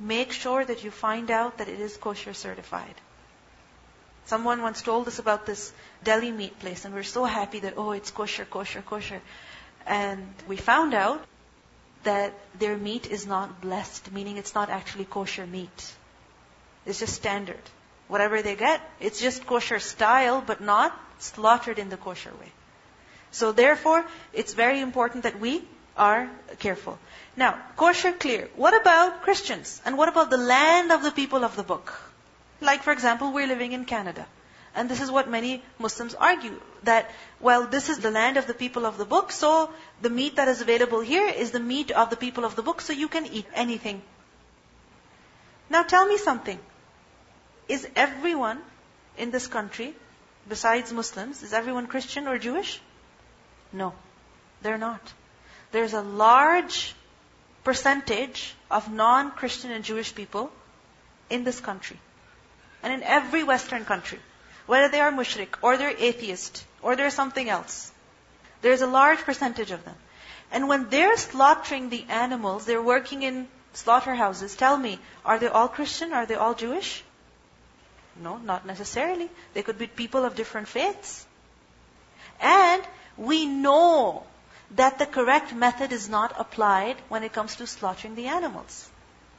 Make 0.00 0.32
sure 0.32 0.64
that 0.64 0.82
you 0.84 0.90
find 0.90 1.30
out 1.30 1.58
that 1.58 1.68
it 1.68 1.80
is 1.80 1.96
kosher 1.96 2.34
certified. 2.34 2.94
Someone 4.26 4.60
once 4.62 4.82
told 4.82 5.08
us 5.08 5.18
about 5.18 5.46
this 5.46 5.72
deli 6.04 6.30
meat 6.30 6.58
place, 6.58 6.84
and 6.84 6.94
we're 6.94 7.02
so 7.02 7.24
happy 7.24 7.60
that, 7.60 7.74
oh, 7.76 7.92
it's 7.92 8.10
kosher, 8.10 8.44
kosher, 8.44 8.82
kosher. 8.82 9.22
And 9.86 10.26
we 10.46 10.56
found 10.56 10.92
out 10.92 11.24
that 12.02 12.34
their 12.58 12.76
meat 12.76 13.06
is 13.06 13.26
not 13.26 13.60
blessed, 13.60 14.12
meaning 14.12 14.36
it's 14.36 14.54
not 14.54 14.68
actually 14.68 15.06
kosher 15.06 15.46
meat. 15.46 15.92
It's 16.84 16.98
just 16.98 17.14
standard. 17.14 17.62
Whatever 18.08 18.42
they 18.42 18.54
get, 18.54 18.80
it's 19.00 19.20
just 19.20 19.46
kosher 19.46 19.78
style, 19.78 20.42
but 20.46 20.60
not 20.60 20.98
slaughtered 21.18 21.78
in 21.78 21.88
the 21.88 21.96
kosher 21.96 22.32
way. 22.40 22.52
So 23.30 23.52
therefore, 23.52 24.04
it's 24.32 24.54
very 24.54 24.80
important 24.80 25.24
that 25.24 25.38
we 25.38 25.62
are 25.96 26.30
careful. 26.58 26.98
Now, 27.36 27.58
kosher 27.76 28.12
clear. 28.12 28.48
What 28.56 28.80
about 28.80 29.22
Christians? 29.22 29.80
And 29.84 29.98
what 29.98 30.08
about 30.08 30.30
the 30.30 30.36
land 30.36 30.92
of 30.92 31.02
the 31.02 31.10
people 31.10 31.44
of 31.44 31.56
the 31.56 31.62
book? 31.62 31.92
Like, 32.60 32.82
for 32.82 32.92
example, 32.92 33.32
we're 33.32 33.46
living 33.46 33.72
in 33.72 33.84
Canada. 33.84 34.26
And 34.74 34.88
this 34.88 35.00
is 35.00 35.10
what 35.10 35.28
many 35.28 35.62
Muslims 35.78 36.14
argue. 36.14 36.60
That, 36.84 37.10
well, 37.40 37.66
this 37.66 37.88
is 37.88 37.98
the 37.98 38.10
land 38.10 38.36
of 38.36 38.46
the 38.46 38.54
people 38.54 38.86
of 38.86 38.98
the 38.98 39.04
book, 39.04 39.32
so 39.32 39.70
the 40.02 40.10
meat 40.10 40.36
that 40.36 40.48
is 40.48 40.60
available 40.60 41.00
here 41.00 41.26
is 41.26 41.50
the 41.50 41.60
meat 41.60 41.90
of 41.90 42.10
the 42.10 42.16
people 42.16 42.44
of 42.44 42.54
the 42.54 42.62
book, 42.62 42.80
so 42.80 42.92
you 42.92 43.08
can 43.08 43.26
eat 43.26 43.46
anything. 43.54 44.02
Now 45.70 45.82
tell 45.82 46.06
me 46.06 46.16
something. 46.16 46.58
Is 47.68 47.86
everyone 47.96 48.60
in 49.16 49.30
this 49.30 49.46
country, 49.46 49.94
besides 50.48 50.92
Muslims, 50.92 51.42
is 51.42 51.52
everyone 51.52 51.86
Christian 51.86 52.28
or 52.28 52.38
Jewish? 52.38 52.80
No, 53.72 53.92
they're 54.62 54.78
not. 54.78 55.00
There's 55.72 55.92
a 55.92 56.02
large 56.02 56.94
percentage 57.64 58.54
of 58.70 58.90
non-Christian 58.92 59.70
and 59.70 59.84
Jewish 59.84 60.14
people 60.14 60.50
in 61.28 61.44
this 61.44 61.60
country. 61.60 61.98
And 62.82 62.92
in 62.92 63.02
every 63.02 63.44
Western 63.44 63.84
country. 63.84 64.20
Whether 64.66 64.88
they 64.88 65.00
are 65.00 65.10
mushrik, 65.10 65.56
or 65.62 65.76
they're 65.76 65.94
atheist, 65.96 66.64
or 66.82 66.96
they're 66.96 67.10
something 67.10 67.48
else. 67.48 67.90
There's 68.62 68.82
a 68.82 68.86
large 68.86 69.18
percentage 69.18 69.70
of 69.70 69.84
them. 69.84 69.96
And 70.50 70.68
when 70.68 70.88
they're 70.88 71.16
slaughtering 71.16 71.90
the 71.90 72.04
animals, 72.08 72.64
they're 72.64 72.82
working 72.82 73.22
in 73.22 73.48
slaughterhouses. 73.72 74.56
Tell 74.56 74.76
me, 74.76 74.98
are 75.24 75.38
they 75.38 75.48
all 75.48 75.68
Christian? 75.68 76.12
Are 76.12 76.26
they 76.26 76.34
all 76.34 76.54
Jewish? 76.54 77.04
No, 78.20 78.38
not 78.38 78.66
necessarily. 78.66 79.28
They 79.54 79.62
could 79.62 79.78
be 79.78 79.86
people 79.86 80.24
of 80.24 80.34
different 80.34 80.68
faiths. 80.68 81.26
And 82.40 82.82
we 83.18 83.46
know 83.46 84.22
that 84.72 84.98
the 84.98 85.06
correct 85.06 85.52
method 85.52 85.92
is 85.92 86.08
not 86.08 86.34
applied 86.38 86.96
when 87.08 87.24
it 87.24 87.32
comes 87.32 87.56
to 87.56 87.66
slaughtering 87.66 88.14
the 88.14 88.28
animals, 88.28 88.88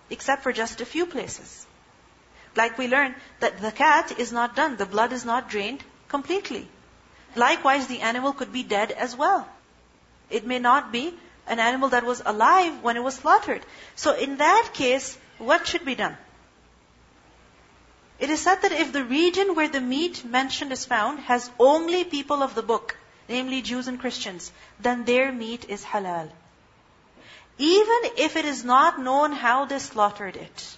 except 0.10 0.44
for 0.44 0.52
just 0.52 0.82
a 0.82 0.86
few 0.86 1.06
places. 1.06 1.66
Like 2.56 2.78
we 2.78 2.88
learned 2.88 3.16
that 3.40 3.60
zakat 3.60 4.20
is 4.20 4.34
not 4.34 4.56
done, 4.56 4.76
the 4.76 4.86
blood 4.86 5.14
is 5.14 5.24
not 5.24 5.50
drained 5.50 5.84
completely. 6.10 6.68
Likewise, 7.36 7.88
the 7.88 8.02
animal 8.02 8.34
could 8.34 8.52
be 8.52 8.64
dead 8.64 8.92
as 8.92 9.16
well. 9.16 9.48
It 10.30 10.46
may 10.46 10.60
not 10.60 10.92
be 10.92 11.14
an 11.48 11.60
animal 11.60 11.90
that 11.90 12.04
was 12.04 12.22
alive 12.26 12.84
when 12.84 12.98
it 12.98 13.04
was 13.04 13.16
slaughtered. 13.16 13.66
So 13.96 14.16
in 14.16 14.38
that 14.38 14.72
case, 14.74 15.18
what 15.38 15.68
should 15.68 15.86
be 15.86 15.96
done? 15.96 16.18
It 18.20 18.30
is 18.30 18.42
said 18.42 18.64
that 18.64 18.74
if 18.74 18.92
the 18.92 19.06
region 19.06 19.56
where 19.56 19.70
the 19.70 19.80
meat 19.80 20.26
mentioned 20.26 20.74
is 20.74 20.86
found 20.86 21.20
has 21.20 21.50
only 21.58 22.04
people 22.04 22.44
of 22.44 22.54
the 22.54 22.64
book, 22.64 22.98
namely 23.30 23.62
Jews 23.62 23.88
and 23.88 24.00
Christians, 24.00 24.52
then 24.80 25.06
their 25.06 25.32
meat 25.32 25.66
is 25.70 25.86
halal. 25.86 26.30
Even 27.58 28.12
if 28.18 28.36
it 28.36 28.46
is 28.46 28.64
not 28.64 29.00
known 29.00 29.32
how 29.32 29.66
they 29.66 29.80
slaughtered 29.80 30.36
it. 30.36 30.78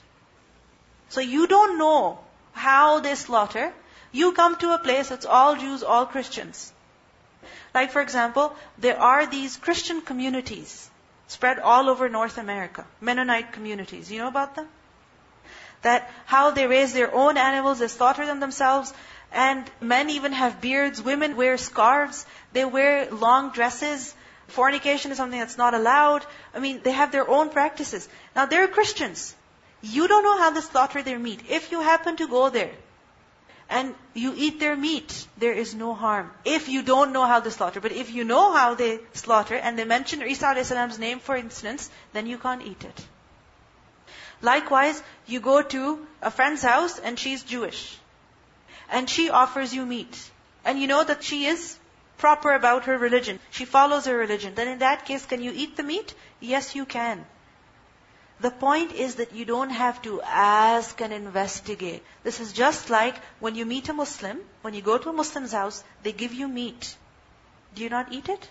So 1.10 1.22
you 1.22 1.48
don't 1.48 1.78
know 1.78 2.20
how 2.54 3.00
they 3.00 3.16
slaughter. 3.16 3.74
You 4.12 4.32
come 4.34 4.58
to 4.58 4.74
a 4.74 4.80
place 4.80 5.10
that's 5.10 5.26
all 5.26 5.56
Jews, 5.56 5.84
all 5.84 6.06
Christians. 6.06 6.72
Like 7.74 7.92
for 7.92 8.02
example, 8.02 8.56
there 8.78 9.00
are 9.00 9.26
these 9.26 9.58
Christian 9.58 10.02
communities 10.02 10.90
spread 11.28 11.60
all 11.60 11.90
over 11.90 12.10
North 12.10 12.38
America. 12.38 12.86
Mennonite 13.00 13.54
communities. 13.54 14.12
You 14.12 14.20
know 14.20 14.28
about 14.28 14.56
them? 14.56 14.68
That 15.84 16.12
how 16.26 16.52
they 16.52 16.68
raise 16.68 16.94
their 16.94 17.14
own 17.14 17.38
animals, 17.38 17.80
they 17.80 17.88
slaughter 17.88 18.26
them 18.26 18.40
themselves, 18.40 18.94
and 19.32 19.70
men 19.80 20.10
even 20.10 20.34
have 20.34 20.62
beards, 20.62 21.02
women 21.02 21.36
wear 21.36 21.58
scarves, 21.58 22.26
they 22.54 22.66
wear 22.66 23.10
long 23.12 23.52
dresses, 23.52 24.14
fornication 24.48 25.12
is 25.12 25.18
something 25.18 25.40
that's 25.40 25.58
not 25.58 25.74
allowed. 25.74 26.26
I 26.54 26.60
mean, 26.60 26.82
they 26.84 26.92
have 26.92 27.12
their 27.12 27.28
own 27.28 27.50
practices. 27.50 28.08
Now 28.36 28.46
they're 28.46 28.68
Christians. 28.68 29.36
You 29.82 30.08
don't 30.08 30.24
know 30.24 30.38
how 30.38 30.52
they 30.52 30.62
slaughter 30.62 31.02
their 31.02 31.18
meat. 31.18 31.42
If 31.50 31.72
you 31.72 31.82
happen 31.82 32.18
to 32.18 32.28
go 32.28 32.50
there, 32.50 32.72
and 33.72 33.96
you 34.14 34.34
eat 34.36 34.60
their 34.60 34.76
meat, 34.76 35.28
there 35.38 35.54
is 35.54 35.74
no 35.74 35.94
harm. 35.94 36.30
If 36.44 36.68
you 36.68 36.84
don't 36.84 37.14
know 37.14 37.26
how 37.26 37.40
they 37.40 37.50
slaughter. 37.50 37.80
But 37.80 37.94
if 37.94 38.12
you 38.12 38.26
know 38.26 38.52
how 38.52 38.76
they 38.76 39.00
slaughter, 39.14 39.56
and 39.56 39.80
they 39.80 39.86
mention 39.86 40.22
Isa 40.22 40.98
name 41.00 41.20
for 41.20 41.38
instance, 41.38 41.90
then 42.12 42.28
you 42.28 42.38
can't 42.38 42.62
eat 42.62 42.84
it. 42.84 43.06
Likewise, 44.42 45.02
you 45.26 45.40
go 45.40 45.62
to 45.62 46.06
a 46.22 46.32
friend's 46.32 46.62
house 46.62 47.00
and 47.00 47.18
she's 47.18 47.44
Jewish. 47.44 47.98
And 48.92 49.10
she 49.10 49.30
offers 49.30 49.74
you 49.74 49.86
meat. 49.86 50.32
And 50.64 50.80
you 50.80 50.88
know 50.88 51.04
that 51.04 51.24
she 51.24 51.46
is 51.46 51.78
proper 52.18 52.54
about 52.54 52.86
her 52.86 52.98
religion. 52.98 53.40
She 53.50 53.66
follows 53.66 54.06
her 54.06 54.16
religion. 54.16 54.54
Then 54.54 54.68
in 54.68 54.80
that 54.80 55.06
case, 55.06 55.26
can 55.26 55.42
you 55.42 55.52
eat 55.56 55.78
the 55.78 55.84
meat? 55.84 56.14
Yes, 56.40 56.76
you 56.76 56.86
can. 56.86 57.26
The 58.42 58.52
point 58.52 58.92
is 58.94 59.16
that 59.16 59.34
you 59.34 59.46
don't 59.46 59.70
have 59.70 60.02
to 60.04 60.22
ask 60.24 61.00
and 61.02 61.14
investigate. 61.14 62.04
This 62.24 62.40
is 62.40 62.54
just 62.54 62.90
like 62.90 63.16
when 63.40 63.56
you 63.56 63.66
meet 63.66 63.90
a 63.90 63.94
Muslim, 63.94 64.40
when 64.62 64.74
you 64.74 64.82
go 64.82 64.98
to 64.98 65.10
a 65.10 65.14
Muslim's 65.14 65.52
house, 65.52 65.84
they 66.04 66.12
give 66.12 66.34
you 66.34 66.48
meat. 66.48 66.96
Do 67.76 67.84
you 67.84 67.90
not 67.90 68.12
eat 68.12 68.30
it? 68.30 68.50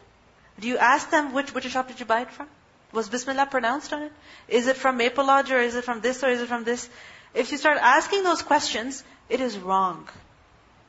Do 0.60 0.68
you 0.68 0.78
ask 0.78 1.10
them 1.10 1.32
which 1.32 1.52
butcher 1.52 1.70
shop 1.70 1.88
did 1.88 1.98
you 1.98 2.06
buy 2.06 2.20
it 2.22 2.30
from? 2.30 2.46
Was 2.92 3.08
Bismillah 3.08 3.46
pronounced 3.46 3.92
on 3.92 4.02
it? 4.02 4.12
Is 4.48 4.66
it 4.66 4.76
from 4.76 4.96
Maple 4.96 5.26
Lodge 5.26 5.50
or 5.50 5.58
is 5.58 5.74
it 5.74 5.84
from 5.84 6.00
this 6.00 6.22
or 6.22 6.28
is 6.28 6.40
it 6.40 6.48
from 6.48 6.64
this? 6.64 6.88
If 7.34 7.52
you 7.52 7.58
start 7.58 7.78
asking 7.78 8.22
those 8.22 8.42
questions, 8.42 9.02
it 9.28 9.40
is 9.40 9.58
wrong. 9.58 10.08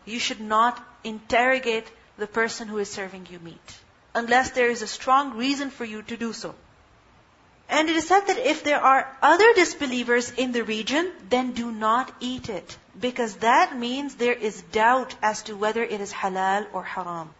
You 0.05 0.19
should 0.19 0.41
not 0.41 0.83
interrogate 1.03 1.87
the 2.17 2.27
person 2.27 2.67
who 2.67 2.77
is 2.77 2.89
serving 2.89 3.27
you 3.29 3.39
meat. 3.39 3.79
Unless 4.13 4.51
there 4.51 4.69
is 4.69 4.81
a 4.81 4.87
strong 4.87 5.37
reason 5.37 5.69
for 5.69 5.85
you 5.85 6.01
to 6.03 6.17
do 6.17 6.33
so. 6.33 6.53
And 7.69 7.89
it 7.89 7.95
is 7.95 8.07
said 8.07 8.27
that 8.27 8.37
if 8.37 8.63
there 8.63 8.81
are 8.81 9.07
other 9.21 9.53
disbelievers 9.53 10.31
in 10.31 10.51
the 10.51 10.63
region, 10.63 11.11
then 11.29 11.53
do 11.53 11.71
not 11.71 12.11
eat 12.19 12.49
it. 12.49 12.77
Because 12.99 13.35
that 13.37 13.77
means 13.77 14.15
there 14.15 14.33
is 14.33 14.61
doubt 14.73 15.15
as 15.21 15.43
to 15.43 15.55
whether 15.55 15.81
it 15.81 16.01
is 16.01 16.11
halal 16.11 16.67
or 16.73 16.83
haram. 16.83 17.33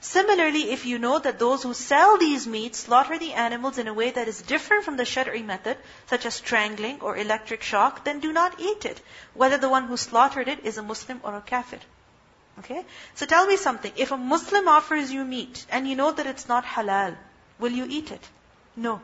Similarly, 0.00 0.70
if 0.70 0.86
you 0.86 0.98
know 0.98 1.18
that 1.18 1.40
those 1.40 1.64
who 1.64 1.74
sell 1.74 2.18
these 2.18 2.46
meats 2.46 2.78
slaughter 2.78 3.18
the 3.18 3.32
animals 3.32 3.78
in 3.78 3.88
a 3.88 3.94
way 3.94 4.10
that 4.10 4.28
is 4.28 4.40
different 4.42 4.84
from 4.84 4.96
the 4.96 5.02
Shari'i 5.02 5.44
method, 5.44 5.76
such 6.06 6.24
as 6.24 6.36
strangling 6.36 7.00
or 7.00 7.16
electric 7.16 7.62
shock, 7.62 8.04
then 8.04 8.20
do 8.20 8.32
not 8.32 8.60
eat 8.60 8.84
it, 8.84 9.00
whether 9.34 9.58
the 9.58 9.68
one 9.68 9.88
who 9.88 9.96
slaughtered 9.96 10.46
it 10.46 10.64
is 10.64 10.78
a 10.78 10.82
Muslim 10.82 11.20
or 11.24 11.34
a 11.34 11.40
kafir. 11.40 11.80
Okay? 12.60 12.84
So 13.16 13.26
tell 13.26 13.46
me 13.46 13.56
something. 13.56 13.92
If 13.96 14.12
a 14.12 14.16
Muslim 14.16 14.68
offers 14.68 15.12
you 15.12 15.24
meat 15.24 15.66
and 15.68 15.88
you 15.88 15.96
know 15.96 16.12
that 16.12 16.26
it's 16.26 16.48
not 16.48 16.64
halal, 16.64 17.16
will 17.58 17.72
you 17.72 17.86
eat 17.88 18.12
it? 18.12 18.28
No. 18.76 19.00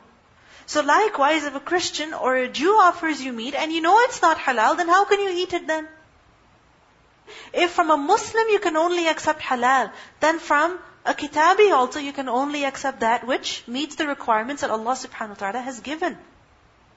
So 0.67 0.81
likewise, 0.81 1.45
if 1.45 1.55
a 1.57 1.61
Christian 1.61 2.15
or 2.15 2.37
a 2.37 2.49
Jew 2.49 2.71
offers 2.71 3.21
you 3.21 3.33
meat 3.33 3.55
and 3.55 3.73
you 3.73 3.81
know 3.81 3.99
it's 4.01 4.23
not 4.23 4.39
halal, 4.39 4.77
then 4.77 4.89
how 4.89 5.05
can 5.05 5.21
you 5.21 5.31
eat 5.31 5.53
it 5.53 5.67
then? 5.67 5.89
If 7.53 7.71
from 7.73 7.91
a 7.91 7.97
Muslim 7.97 8.49
you 8.49 8.59
can 8.59 8.77
only 8.77 9.07
accept 9.09 9.41
halal, 9.43 9.93
then 10.21 10.39
from 10.39 10.79
a 11.05 11.15
kitabi 11.15 11.73
also 11.73 12.01
you 12.01 12.13
can 12.13 12.29
only 12.29 12.65
accept 12.65 13.01
that 13.01 13.27
which 13.27 13.63
meets 13.67 13.97
the 13.97 14.07
requirements 14.07 14.63
that 14.63 14.71
Allah 14.71 14.93
subhanahu 14.93 15.31
wa 15.31 15.35
ta'ala 15.35 15.61
has 15.61 15.81
given. 15.81 16.19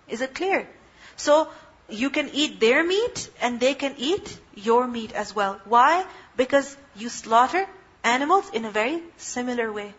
Is 0.07 0.21
it 0.21 0.33
clear? 0.33 0.67
So, 1.15 1.49
you 1.89 2.09
can 2.09 2.29
eat 2.29 2.59
their 2.59 2.83
meat 2.83 3.29
and 3.41 3.59
they 3.59 3.73
can 3.73 3.95
eat 3.97 4.37
your 4.55 4.87
meat 4.87 5.13
as 5.13 5.35
well. 5.35 5.59
Why? 5.65 6.05
Because 6.35 6.75
you 6.95 7.09
slaughter 7.09 7.65
animals 8.03 8.49
in 8.53 8.65
a 8.65 8.71
very 8.71 9.01
similar 9.17 9.71
way. 9.71 9.93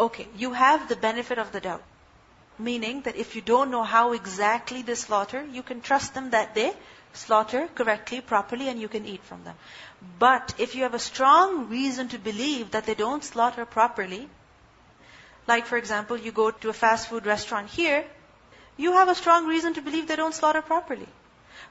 Okay, 0.00 0.26
you 0.36 0.52
have 0.52 0.88
the 0.88 0.96
benefit 0.96 1.38
of 1.38 1.52
the 1.52 1.60
doubt. 1.60 1.82
Meaning 2.58 3.02
that 3.02 3.16
if 3.16 3.36
you 3.36 3.42
don't 3.42 3.70
know 3.70 3.84
how 3.84 4.12
exactly 4.12 4.82
they 4.82 4.94
slaughter, 4.94 5.44
you 5.44 5.62
can 5.62 5.80
trust 5.80 6.14
them 6.14 6.30
that 6.30 6.54
they 6.54 6.72
slaughter 7.12 7.68
correctly, 7.74 8.20
properly, 8.20 8.68
and 8.68 8.80
you 8.80 8.88
can 8.88 9.06
eat 9.06 9.22
from 9.22 9.44
them. 9.44 9.54
But 10.18 10.54
if 10.58 10.74
you 10.74 10.82
have 10.82 10.94
a 10.94 10.98
strong 10.98 11.68
reason 11.68 12.08
to 12.08 12.18
believe 12.18 12.70
that 12.72 12.86
they 12.86 12.94
don't 12.94 13.24
slaughter 13.24 13.64
properly, 13.64 14.28
like 15.46 15.66
for 15.66 15.76
example, 15.76 16.16
you 16.16 16.32
go 16.32 16.50
to 16.50 16.68
a 16.68 16.72
fast 16.72 17.08
food 17.08 17.26
restaurant 17.26 17.68
here, 17.70 18.04
you 18.76 18.92
have 18.92 19.08
a 19.08 19.14
strong 19.14 19.46
reason 19.46 19.74
to 19.74 19.82
believe 19.82 20.06
they 20.06 20.16
don't 20.16 20.34
slaughter 20.34 20.62
properly. 20.62 21.08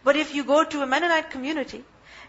But 0.04 0.16
if 0.16 0.34
you 0.36 0.44
go 0.44 0.64
to 0.64 0.82
a 0.82 0.88
Mennonite 0.88 1.30
community, 1.32 1.84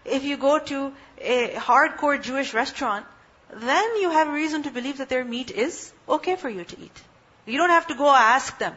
if 0.05 0.23
you 0.23 0.37
go 0.37 0.59
to 0.59 0.93
a 1.17 1.49
hardcore 1.55 2.21
Jewish 2.21 2.53
restaurant, 2.53 3.05
then 3.53 3.97
you 3.97 4.11
have 4.11 4.27
a 4.27 4.31
reason 4.31 4.63
to 4.63 4.71
believe 4.71 4.99
that 4.99 5.09
their 5.09 5.25
meat 5.25 5.51
is 5.51 5.91
okay 6.07 6.35
for 6.35 6.49
you 6.49 6.63
to 6.63 6.79
eat. 6.79 7.01
You 7.45 7.57
don't 7.57 7.71
have 7.71 7.87
to 7.87 7.95
go 7.95 8.09
ask 8.09 8.57
them. 8.59 8.73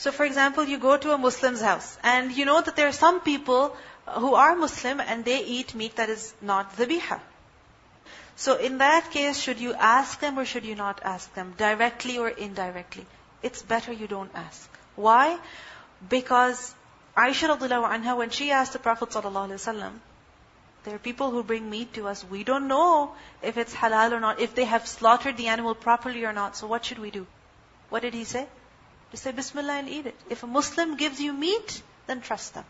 So 0.00 0.10
for 0.10 0.24
example, 0.24 0.64
you 0.64 0.78
go 0.78 0.96
to 0.96 1.12
a 1.12 1.18
Muslim's 1.18 1.60
house 1.60 1.98
and 2.02 2.32
you 2.32 2.46
know 2.46 2.58
that 2.62 2.74
there 2.74 2.88
are 2.88 2.98
some 2.98 3.20
people 3.20 3.76
who 4.20 4.34
are 4.34 4.56
Muslim 4.56 4.98
and 4.98 5.26
they 5.26 5.44
eat 5.44 5.74
meat 5.74 5.96
that 5.96 6.08
is 6.08 6.32
not 6.40 6.74
dhabiha. 6.76 7.20
So 8.34 8.54
in 8.56 8.78
that 8.78 9.10
case, 9.10 9.38
should 9.38 9.60
you 9.60 9.74
ask 9.74 10.20
them 10.20 10.38
or 10.38 10.46
should 10.46 10.64
you 10.64 10.74
not 10.74 11.02
ask 11.04 11.34
them? 11.34 11.52
Directly 11.58 12.16
or 12.16 12.30
indirectly? 12.30 13.04
It's 13.42 13.60
better 13.60 13.92
you 13.92 14.06
don't 14.06 14.30
ask. 14.34 14.70
Why? 14.96 15.38
Because 16.08 16.74
Aisha 17.14 17.50
radiallahu 17.54 17.90
anha, 17.96 18.16
when 18.16 18.30
she 18.30 18.50
asked 18.52 18.72
the 18.72 18.78
Prophet 18.78 19.10
there 19.10 20.94
are 20.94 21.02
people 21.08 21.30
who 21.30 21.42
bring 21.42 21.68
meat 21.68 21.92
to 21.98 22.08
us. 22.08 22.24
We 22.24 22.42
don't 22.42 22.68
know 22.68 23.12
if 23.42 23.58
it's 23.58 23.74
halal 23.74 24.12
or 24.12 24.20
not, 24.20 24.40
if 24.40 24.54
they 24.54 24.64
have 24.64 24.88
slaughtered 24.88 25.36
the 25.36 25.48
animal 25.48 25.74
properly 25.74 26.24
or 26.24 26.32
not. 26.32 26.56
So 26.56 26.66
what 26.66 26.86
should 26.86 26.98
we 26.98 27.10
do? 27.10 27.26
What 27.90 28.00
did 28.00 28.14
he 28.14 28.24
say? 28.24 28.46
To 29.10 29.16
say 29.16 29.32
Bismillah 29.32 29.72
and 29.72 29.88
eat 29.88 30.06
it. 30.06 30.16
If 30.28 30.42
a 30.42 30.46
Muslim 30.46 30.96
gives 30.96 31.20
you 31.20 31.32
meat, 31.32 31.82
then 32.06 32.20
trust 32.20 32.54
them. 32.54 32.64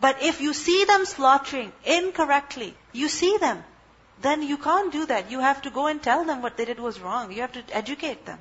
But 0.00 0.22
if 0.22 0.40
you 0.40 0.52
see 0.52 0.84
them 0.84 1.04
slaughtering 1.06 1.72
incorrectly, 1.84 2.74
you 2.92 3.08
see 3.08 3.36
them, 3.38 3.64
then 4.20 4.42
you 4.42 4.56
can't 4.58 4.92
do 4.92 5.06
that. 5.06 5.30
You 5.30 5.40
have 5.40 5.62
to 5.62 5.70
go 5.70 5.86
and 5.86 6.02
tell 6.02 6.24
them 6.24 6.42
what 6.42 6.56
they 6.56 6.64
did 6.64 6.78
was 6.78 7.00
wrong. 7.00 7.32
You 7.32 7.40
have 7.40 7.52
to 7.52 7.64
educate 7.72 8.26
them. 8.26 8.38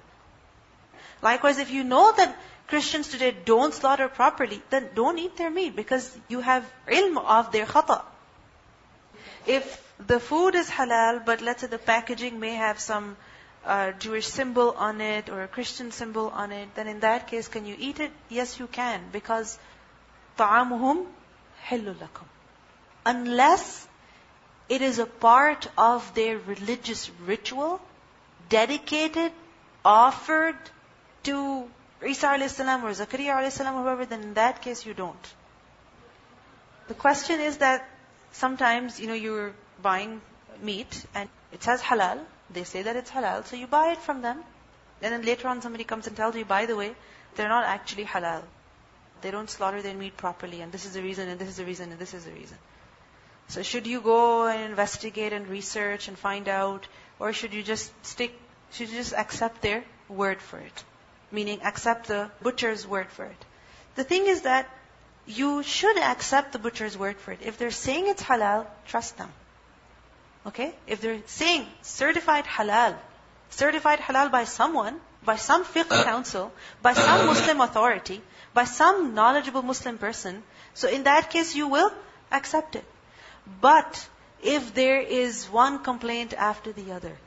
Likewise, 1.22 1.58
if 1.58 1.72
you 1.72 1.84
know 1.84 2.12
that 2.18 2.38
Christians 2.68 3.08
today 3.10 3.36
don't 3.46 3.74
slaughter 3.74 4.08
properly, 4.08 4.62
then 4.70 4.90
don't 4.94 5.18
eat 5.18 5.38
their 5.38 5.50
meat 5.50 5.76
because 5.76 6.18
you 6.28 6.42
have 6.42 6.70
ilm 6.88 7.18
of 7.18 7.52
their 7.52 7.66
khata. 7.66 8.04
If 9.46 9.82
the 10.00 10.20
food 10.20 10.56
is 10.56 10.70
halal, 10.70 11.26
but 11.26 11.42
let's 11.42 11.62
say 11.62 11.68
the 11.68 11.78
packaging 11.78 12.40
may 12.40 12.56
have 12.56 12.80
some 12.80 13.18
a 13.65 13.93
Jewish 13.99 14.27
symbol 14.27 14.75
on 14.77 15.01
it 15.01 15.29
or 15.29 15.43
a 15.43 15.49
Christian 15.49 15.93
symbol 15.93 16.29
on 16.29 16.53
it, 16.53 16.75
then 16.75 16.89
in 16.89 17.01
that 17.01 17.27
case, 17.27 17.49
can 17.49 17.67
you 17.67 17.77
eat 17.79 18.01
it? 18.01 18.11
Yes, 18.29 18.59
you 18.59 18.67
can, 18.67 19.03
because 19.13 19.59
طَعَامُهُمْ 20.39 21.07
حِلُّ 21.67 21.95
لَكُمْ 21.95 22.25
Unless 23.05 23.87
it 24.69 24.83
is 24.83 24.99
a 24.99 25.07
part 25.07 25.69
of 25.77 26.15
their 26.15 26.39
religious 26.39 27.11
ritual, 27.27 27.81
dedicated, 28.49 29.33
offered 29.85 30.57
to 31.25 31.69
Isa 32.07 32.29
a.s. 32.29 32.61
or 32.61 32.65
Zakaria 32.65 33.43
a.s. 33.43 33.61
or 33.61 33.65
whoever, 33.65 34.07
then 34.07 34.23
in 34.23 34.35
that 34.35 34.63
case 34.63 34.87
you 34.87 34.95
don't. 34.95 35.35
The 36.89 36.95
question 36.95 37.41
is 37.41 37.59
that 37.59 37.89
sometimes, 38.33 38.99
you 39.01 39.07
know, 39.07 39.15
you're 39.15 39.53
buying 39.83 40.21
meat 40.63 41.05
and 41.15 41.29
it 41.53 41.63
says 41.63 41.83
halal. 41.83 42.21
they 42.50 42.64
say 42.64 42.84
that 42.84 42.96
it's 42.96 43.12
halal, 43.12 43.46
so 43.46 43.56
you 43.56 43.68
buy 43.68 43.92
it 43.92 44.00
from 44.00 44.22
them. 44.22 44.44
And 45.02 45.14
then 45.14 45.24
later 45.24 45.48
on 45.48 45.62
somebody 45.62 45.84
comes 45.84 46.08
and 46.08 46.16
tells 46.16 46.36
you, 46.36 46.46
by 46.46 46.66
the 46.66 46.76
way, 46.76 46.96
they're 47.36 47.50
not 47.50 47.66
actually 47.66 48.06
halal. 48.06 48.44
They 49.22 49.32
don't 49.32 49.50
slaughter 49.50 49.82
their 49.82 49.96
meat 49.96 50.18
properly, 50.18 50.62
and 50.62 50.72
this 50.72 50.86
is 50.86 50.94
the 50.94 51.02
reason, 51.02 51.30
and 51.30 51.40
this 51.40 51.50
is 51.50 51.58
the 51.58 51.66
reason, 51.66 51.92
and 51.92 52.00
this 52.00 52.14
is 52.14 52.26
the 52.26 52.32
reason. 52.32 52.58
So 53.48 53.62
should 53.62 53.88
you 53.88 54.02
go 54.02 54.48
and 54.48 54.62
investigate 54.62 55.34
and 55.34 55.48
research 55.48 56.08
and 56.08 56.18
find 56.18 56.48
out, 56.48 56.88
or 57.20 57.34
should 57.34 57.54
you 57.54 57.64
just 57.64 57.92
stick, 58.06 58.34
should 58.72 58.90
you 58.90 58.98
just 58.98 59.14
accept 59.14 59.62
their 59.62 59.84
word 60.10 60.42
for 60.42 60.60
it? 60.60 60.84
Meaning 61.32 61.62
accept 61.64 62.08
the 62.08 62.30
butcher's 62.42 62.88
word 62.88 63.08
for 63.10 63.26
it. 63.26 63.46
The 63.96 64.04
thing 64.04 64.28
is 64.28 64.42
that 64.42 64.70
you 65.26 65.64
should 65.64 65.98
accept 65.98 66.54
the 66.54 66.60
butcher's 66.60 66.98
word 66.98 67.18
for 67.18 67.32
it. 67.32 67.40
If 67.42 67.58
they're 67.58 67.72
saying 67.72 68.08
it's 68.08 68.24
halal, 68.24 68.68
trust 68.88 69.18
them. 69.18 69.32
Okay? 70.46 70.74
If 70.88 71.02
they're 71.02 71.22
saying 71.26 71.68
certified 71.82 72.46
halal, 72.46 72.96
certified 73.50 74.00
halal 74.00 74.32
by 74.32 74.44
someone, 74.44 75.00
by 75.24 75.36
some 75.36 75.66
fiqh 75.66 75.92
uh. 75.92 76.04
council, 76.04 76.52
by 76.82 76.94
some 76.94 77.22
uh. 77.22 77.26
Muslim 77.26 77.62
authority, 77.62 78.22
by 78.54 78.66
some 78.66 79.14
knowledgeable 79.16 79.62
Muslim 79.62 79.98
person, 79.98 80.44
so 80.74 80.88
in 80.88 81.04
that 81.04 81.30
case 81.30 81.56
you 81.56 81.68
will 81.68 81.92
accept 82.32 82.76
it. 82.76 82.86
But 83.62 84.08
if 84.42 84.74
there 84.74 85.02
is 85.02 85.46
one 85.46 85.80
complaint 85.84 86.34
after 86.34 86.72
the 86.72 86.92
other, 86.92 87.18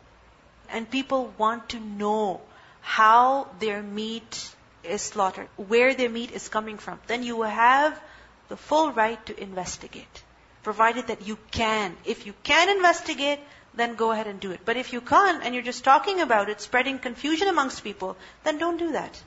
and 0.71 0.91
people 0.91 1.33
want 1.39 1.71
to 1.71 1.81
know 1.81 2.41
how 2.81 3.49
their 3.59 3.83
meat 3.83 4.55
is 4.85 5.03
slaughtered, 5.03 5.49
where 5.57 5.95
their 5.95 6.09
meat 6.09 6.31
is 6.31 6.49
coming 6.49 6.79
from, 6.79 7.01
then 7.07 7.23
you 7.23 7.43
have 7.43 8.01
the 8.49 8.57
full 8.57 8.93
right 8.93 9.25
to 9.27 9.43
investigate. 9.43 10.23
Provided 10.63 11.07
that 11.09 11.27
you 11.27 11.39
can. 11.51 11.97
If 12.05 12.27
you 12.27 12.35
can 12.43 12.69
investigate, 12.69 13.41
then 13.75 13.95
go 13.95 14.11
ahead 14.13 14.27
and 14.27 14.41
do 14.41 14.51
it. 14.51 14.61
But 14.65 14.77
if 14.77 14.93
you 14.93 15.01
can't 15.01 15.43
and 15.43 15.55
you're 15.55 15.65
just 15.65 15.85
talking 15.85 16.21
about 16.21 16.49
it, 16.49 16.61
spreading 16.61 16.99
confusion 16.99 17.49
amongst 17.49 17.85
people, 17.85 18.17
then 18.45 18.59
don't 18.59 18.77
do 18.77 18.93
that. 18.93 19.23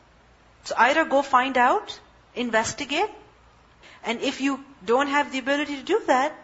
So 0.65 0.75
either 0.77 1.05
go 1.05 1.21
find 1.21 1.57
out, 1.57 1.99
investigate, 2.35 3.09
and 4.03 4.21
if 4.21 4.41
you 4.41 4.63
don't 4.85 5.07
have 5.07 5.31
the 5.31 5.39
ability 5.39 5.77
to 5.77 5.83
do 5.83 6.01
that, 6.07 6.35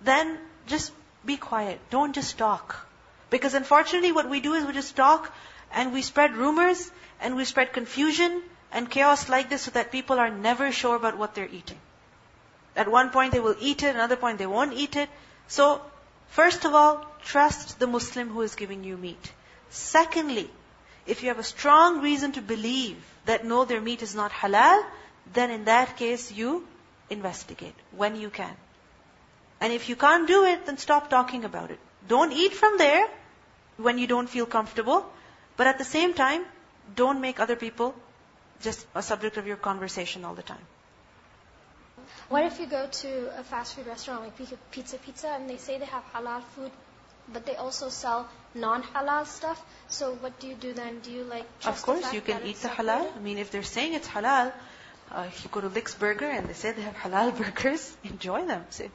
then 0.00 0.38
just 0.66 0.92
be 1.24 1.36
quiet. 1.36 1.78
Don't 1.90 2.14
just 2.14 2.38
talk. 2.38 2.86
Because 3.30 3.54
unfortunately 3.54 4.12
what 4.12 4.28
we 4.28 4.40
do 4.40 4.54
is 4.54 4.64
we 4.64 4.72
just 4.72 4.96
talk 4.96 5.32
and 5.72 5.92
we 5.92 6.02
spread 6.02 6.34
rumors 6.34 6.90
and 7.20 7.36
we 7.36 7.44
spread 7.44 7.72
confusion 7.72 8.42
and 8.72 8.90
chaos 8.90 9.28
like 9.28 9.50
this 9.50 9.62
so 9.62 9.70
that 9.72 9.92
people 9.92 10.18
are 10.18 10.30
never 10.30 10.72
sure 10.72 10.96
about 10.96 11.18
what 11.18 11.34
they're 11.34 11.48
eating. 11.48 11.78
At 12.76 12.88
one 12.88 13.10
point 13.10 13.32
they 13.32 13.40
will 13.40 13.56
eat 13.60 13.82
it, 13.82 13.94
another 13.94 14.16
point 14.16 14.38
they 14.38 14.46
won't 14.46 14.72
eat 14.72 14.96
it. 14.96 15.08
So, 15.48 15.82
first 16.28 16.64
of 16.64 16.74
all, 16.74 17.04
trust 17.24 17.78
the 17.78 17.86
Muslim 17.86 18.28
who 18.28 18.42
is 18.42 18.54
giving 18.54 18.84
you 18.84 18.96
meat. 18.96 19.32
Secondly, 19.70 20.50
if 21.06 21.22
you 21.22 21.28
have 21.28 21.38
a 21.38 21.44
strong 21.44 22.00
reason 22.00 22.32
to 22.32 22.42
believe 22.42 22.96
that 23.26 23.44
no, 23.44 23.64
their 23.64 23.80
meat 23.80 24.02
is 24.02 24.14
not 24.14 24.30
halal, 24.32 24.84
then 25.32 25.50
in 25.50 25.64
that 25.64 25.96
case 25.96 26.30
you 26.32 26.66
investigate 27.08 27.74
when 27.96 28.16
you 28.16 28.30
can. 28.30 28.54
And 29.60 29.72
if 29.72 29.88
you 29.88 29.96
can't 29.96 30.26
do 30.26 30.44
it, 30.44 30.66
then 30.66 30.78
stop 30.78 31.10
talking 31.10 31.44
about 31.44 31.70
it. 31.70 31.78
Don't 32.08 32.32
eat 32.32 32.54
from 32.54 32.78
there 32.78 33.06
when 33.76 33.98
you 33.98 34.06
don't 34.06 34.28
feel 34.28 34.46
comfortable. 34.46 35.04
But 35.56 35.66
at 35.66 35.78
the 35.78 35.84
same 35.84 36.14
time, 36.14 36.44
don't 36.96 37.20
make 37.20 37.40
other 37.40 37.56
people 37.56 37.94
just 38.62 38.86
a 38.94 39.02
subject 39.02 39.36
of 39.36 39.46
your 39.46 39.56
conversation 39.56 40.24
all 40.24 40.34
the 40.34 40.42
time. 40.42 40.66
What 42.28 42.44
if 42.44 42.60
you 42.60 42.66
go 42.66 42.86
to 42.86 43.38
a 43.38 43.44
fast 43.44 43.74
food 43.74 43.86
restaurant 43.86 44.22
like 44.22 44.36
Pizza 44.70 44.98
Pizza 44.98 45.28
and 45.28 45.48
they 45.48 45.56
say 45.56 45.78
they 45.78 45.86
have 45.86 46.04
halal 46.12 46.42
food, 46.54 46.70
but 47.32 47.46
they 47.46 47.56
also 47.56 47.88
sell 47.88 48.28
non-halal 48.54 49.26
stuff? 49.26 49.62
So 49.88 50.14
what 50.14 50.38
do 50.40 50.48
you 50.48 50.54
do 50.54 50.72
then? 50.72 51.00
Do 51.00 51.10
you 51.10 51.24
like? 51.24 51.46
Of 51.66 51.82
course, 51.82 52.12
you 52.12 52.20
can 52.20 52.42
eat 52.44 52.56
the 52.56 52.68
halal. 52.68 53.16
I 53.16 53.20
mean, 53.20 53.38
if 53.38 53.50
they're 53.50 53.62
saying 53.62 53.94
it's 53.94 54.08
halal, 54.08 54.52
uh, 55.10 55.24
if 55.28 55.44
you 55.44 55.50
go 55.50 55.60
to 55.60 55.68
Lick's 55.68 55.94
Burger 55.94 56.26
and 56.26 56.48
they 56.48 56.52
say 56.54 56.72
they 56.72 56.82
have 56.82 56.96
halal 56.96 57.36
burgers, 57.42 57.96
enjoy 58.04 58.46
them. 58.46 58.64
Say, 58.70 58.90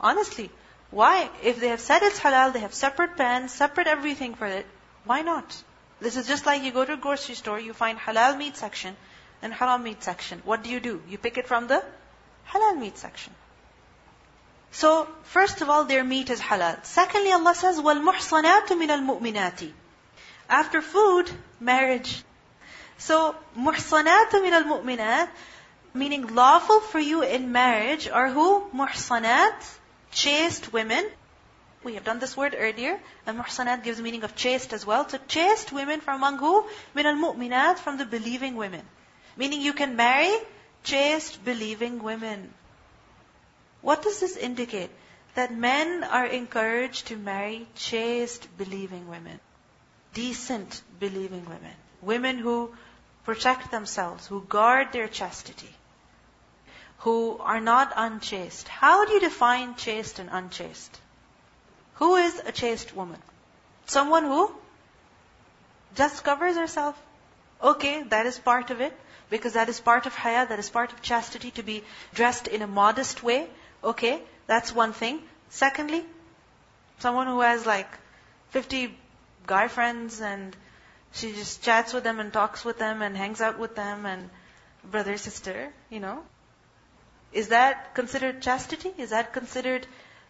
honestly, 0.00 0.50
why? 0.90 1.30
If 1.42 1.60
they 1.60 1.68
have 1.68 1.80
said 1.80 2.02
it's 2.02 2.18
halal, 2.18 2.52
they 2.52 2.60
have 2.60 2.74
separate 2.74 3.16
pans, 3.16 3.52
separate 3.52 3.86
everything 3.86 4.34
for 4.34 4.46
it. 4.46 4.66
Why 5.04 5.22
not? 5.22 5.62
This 6.00 6.16
is 6.16 6.28
just 6.28 6.46
like 6.46 6.62
you 6.62 6.70
go 6.72 6.84
to 6.84 6.92
a 6.94 6.96
grocery 6.96 7.34
store, 7.34 7.58
you 7.58 7.72
find 7.72 7.98
halal 7.98 8.38
meat 8.38 8.56
section 8.56 8.96
and 9.42 9.52
haram 9.52 9.82
meat 9.82 10.02
section. 10.02 10.40
What 10.44 10.62
do 10.62 10.70
you 10.70 10.80
do? 10.80 11.02
You 11.08 11.18
pick 11.18 11.38
it 11.38 11.46
from 11.46 11.66
the 11.66 11.84
halal 12.49 12.77
meat 12.79 12.97
section. 12.97 13.33
So, 14.71 15.07
first 15.23 15.61
of 15.61 15.69
all, 15.69 15.85
their 15.85 16.03
meat 16.03 16.29
is 16.29 16.39
halal. 16.39 16.83
Secondly, 16.83 17.31
Allah 17.31 17.53
says, 17.53 17.79
وَالْمُحْصَنَاتُ 17.79 18.67
مِنَ 18.67 18.89
الْمُؤْمِنَاتِ 18.89 19.71
After 20.49 20.81
food, 20.81 21.29
marriage. 21.59 22.23
So, 22.97 23.35
muhsanat 23.57 24.31
min 24.41 24.53
al-mu'minat, 24.53 25.29
meaning 25.93 26.33
lawful 26.33 26.79
for 26.79 26.99
you 26.99 27.21
in 27.21 27.51
marriage 27.51 28.07
are 28.07 28.29
who? 28.29 28.63
Muhsanat, 28.73 29.53
chaste 30.11 30.71
women. 30.73 31.05
We 31.83 31.95
have 31.95 32.03
done 32.03 32.19
this 32.19 32.37
word 32.37 32.55
earlier. 32.57 32.99
And 33.27 33.37
muhsanat 33.37 33.83
gives 33.83 33.97
the 33.97 34.03
meaning 34.03 34.23
of 34.23 34.35
chaste 34.35 34.73
as 34.73 34.85
well. 34.85 35.07
So 35.07 35.19
chaste 35.27 35.71
women 35.71 35.99
from 35.99 36.15
among 36.15 36.37
who? 36.37 36.65
Min 36.95 37.05
al-mu'minat, 37.05 37.77
from 37.77 37.97
the 37.97 38.05
believing 38.05 38.55
women. 38.55 38.81
Meaning 39.35 39.61
you 39.61 39.73
can 39.73 39.95
marry 39.95 40.33
chaste, 40.88 41.44
believing 41.44 42.02
women. 42.02 42.52
What 43.82 44.02
does 44.02 44.20
this 44.20 44.36
indicate? 44.36 44.90
That 45.34 45.54
men 45.54 46.04
are 46.04 46.26
encouraged 46.26 47.08
to 47.08 47.16
marry 47.16 47.66
chaste, 47.74 48.48
believing 48.56 49.08
women. 49.08 49.40
Decent, 50.14 50.82
believing 50.98 51.44
women. 51.44 51.74
Women 52.02 52.38
who 52.38 52.74
protect 53.24 53.70
themselves, 53.70 54.26
who 54.26 54.40
guard 54.42 54.92
their 54.92 55.08
chastity, 55.08 55.74
who 56.98 57.38
are 57.40 57.60
not 57.60 57.92
unchaste. 57.94 58.68
How 58.68 59.04
do 59.04 59.12
you 59.12 59.20
define 59.20 59.74
chaste 59.74 60.18
and 60.18 60.30
unchaste? 60.32 61.00
Who 61.94 62.16
is 62.16 62.40
a 62.46 62.52
chaste 62.52 62.94
woman? 62.96 63.20
Someone 63.86 64.24
who 64.24 64.50
just 65.94 66.24
covers 66.24 66.56
herself. 66.56 66.96
Okay, 67.62 68.02
that 68.04 68.26
is 68.26 68.38
part 68.38 68.70
of 68.70 68.80
it. 68.80 68.98
Because 69.30 69.54
that 69.54 69.68
is 69.68 69.80
part 69.80 70.06
of 70.06 70.14
haya, 70.14 70.46
that 70.48 70.58
is 70.58 70.70
part 70.70 70.92
of 70.92 71.02
chastity 71.02 71.50
to 71.52 71.62
be 71.62 71.84
dressed 72.14 72.48
in 72.48 72.62
a 72.62 72.66
modest 72.66 73.22
way. 73.22 73.48
Okay, 73.84 74.22
that's 74.46 74.74
one 74.74 74.92
thing. 74.92 75.20
Secondly, 75.50 76.04
someone 76.98 77.26
who 77.26 77.40
has 77.40 77.66
like 77.66 77.88
50 78.50 78.96
guy 79.46 79.68
friends 79.68 80.20
and 80.20 80.56
she 81.12 81.32
just 81.32 81.62
chats 81.62 81.92
with 81.92 82.04
them 82.04 82.20
and 82.20 82.32
talks 82.32 82.64
with 82.64 82.78
them 82.78 83.02
and 83.02 83.16
hangs 83.16 83.40
out 83.40 83.58
with 83.58 83.74
them 83.74 84.06
and 84.06 84.30
brother, 84.84 85.16
sister, 85.16 85.72
you 85.90 86.00
know. 86.00 86.22
Is 87.32 87.48
that 87.48 87.94
considered 87.94 88.42
chastity? 88.42 88.92
Is 88.96 89.10
that 89.10 89.32
considered 89.32 89.86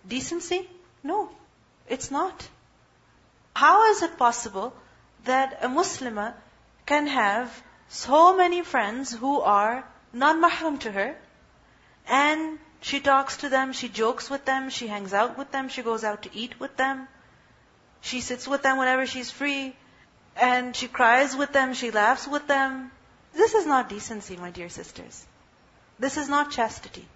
decency? 0.06 0.68
No, 1.02 1.30
it's 1.88 2.10
not. 2.10 2.48
How 3.54 3.90
is 3.90 4.02
it 4.02 4.18
possible 4.18 4.72
that 5.24 5.58
a 5.62 5.68
Muslimah 5.68 6.34
can 6.86 7.06
have 7.06 7.62
so 7.88 8.36
many 8.36 8.62
friends 8.62 9.12
who 9.12 9.40
are 9.40 9.84
non-mahram 10.12 10.78
to 10.80 10.92
her 10.92 11.16
and 12.06 12.58
she 12.80 13.00
talks 13.00 13.38
to 13.38 13.48
them, 13.48 13.72
she 13.72 13.88
jokes 13.88 14.30
with 14.30 14.44
them, 14.44 14.70
she 14.70 14.86
hangs 14.86 15.12
out 15.12 15.36
with 15.36 15.50
them, 15.50 15.68
she 15.68 15.82
goes 15.82 16.04
out 16.04 16.22
to 16.22 16.30
eat 16.32 16.58
with 16.60 16.76
them, 16.76 17.08
she 18.00 18.20
sits 18.20 18.46
with 18.46 18.62
them 18.62 18.78
whenever 18.78 19.06
she's 19.06 19.30
free, 19.30 19.74
and 20.36 20.76
she 20.76 20.86
cries 20.86 21.34
with 21.34 21.52
them, 21.52 21.74
she 21.74 21.90
laughs 21.90 22.28
with 22.28 22.46
them. 22.46 22.90
This 23.34 23.54
is 23.54 23.66
not 23.66 23.88
decency, 23.88 24.36
my 24.36 24.50
dear 24.50 24.68
sisters. 24.68 25.26
This 25.98 26.16
is 26.16 26.28
not 26.28 26.52
chastity. 26.52 27.06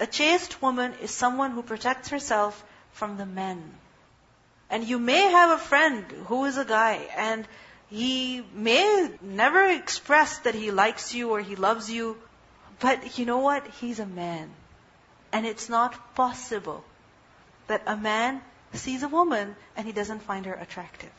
A 0.00 0.06
chaste 0.06 0.62
woman 0.62 0.94
is 1.02 1.10
someone 1.10 1.50
who 1.50 1.62
protects 1.62 2.08
herself 2.08 2.64
from 2.92 3.18
the 3.18 3.26
men. 3.26 3.62
And 4.70 4.84
you 4.84 4.98
may 4.98 5.30
have 5.30 5.50
a 5.50 5.62
friend 5.62 6.04
who 6.26 6.46
is 6.46 6.56
a 6.56 6.64
guy, 6.64 7.06
and 7.16 7.46
he 7.89 8.43
may 8.53 9.11
never 9.21 9.65
express 9.67 10.39
that 10.39 10.55
he 10.55 10.71
likes 10.71 11.13
you 11.13 11.31
or 11.31 11.39
he 11.39 11.55
loves 11.55 11.89
you, 11.89 12.17
but 12.79 13.17
you 13.17 13.25
know 13.25 13.39
what? 13.39 13.65
He's 13.79 13.99
a 13.99 14.05
man. 14.05 14.49
And 15.31 15.45
it's 15.45 15.69
not 15.69 16.15
possible 16.15 16.83
that 17.67 17.83
a 17.85 17.95
man 17.95 18.41
sees 18.73 19.03
a 19.03 19.07
woman 19.07 19.55
and 19.75 19.85
he 19.85 19.93
doesn't 19.93 20.21
find 20.21 20.45
her 20.45 20.53
attractive. 20.53 21.11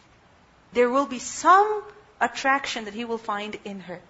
There 0.72 0.90
will 0.90 1.06
be 1.06 1.18
some 1.18 1.82
attraction 2.20 2.84
that 2.86 2.94
he 2.94 3.04
will 3.04 3.18
find 3.18 3.58
in 3.64 3.80
her. 3.80 4.00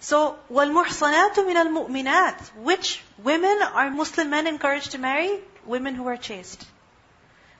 So, 0.00 0.38
وَالْمُحْصَنَاتُ 0.50 1.34
مِنَ 1.34 1.56
الْمُؤْمِنَاتِ 1.56 2.54
Which 2.56 3.02
women 3.22 3.60
are 3.62 3.90
Muslim 3.90 4.30
men 4.30 4.46
encouraged 4.46 4.92
to 4.92 4.98
marry? 4.98 5.40
Women 5.66 5.94
who 5.94 6.06
are 6.06 6.16
chaste. 6.16 6.64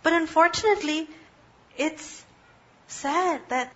But 0.05 0.13
unfortunately, 0.13 1.09
it's 1.77 2.22
sad 2.94 3.42
that 3.50 3.74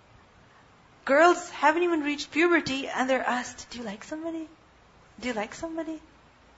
girls 1.04 1.50
haven't 1.50 1.82
even 1.82 2.02
reached 2.02 2.30
puberty 2.30 2.88
and 2.88 3.08
they're 3.08 3.26
asked, 3.26 3.70
do 3.70 3.78
you 3.78 3.84
like 3.84 4.04
somebody? 4.04 4.48
Do 5.20 5.28
you 5.28 5.34
like 5.34 5.54
somebody? 5.54 6.00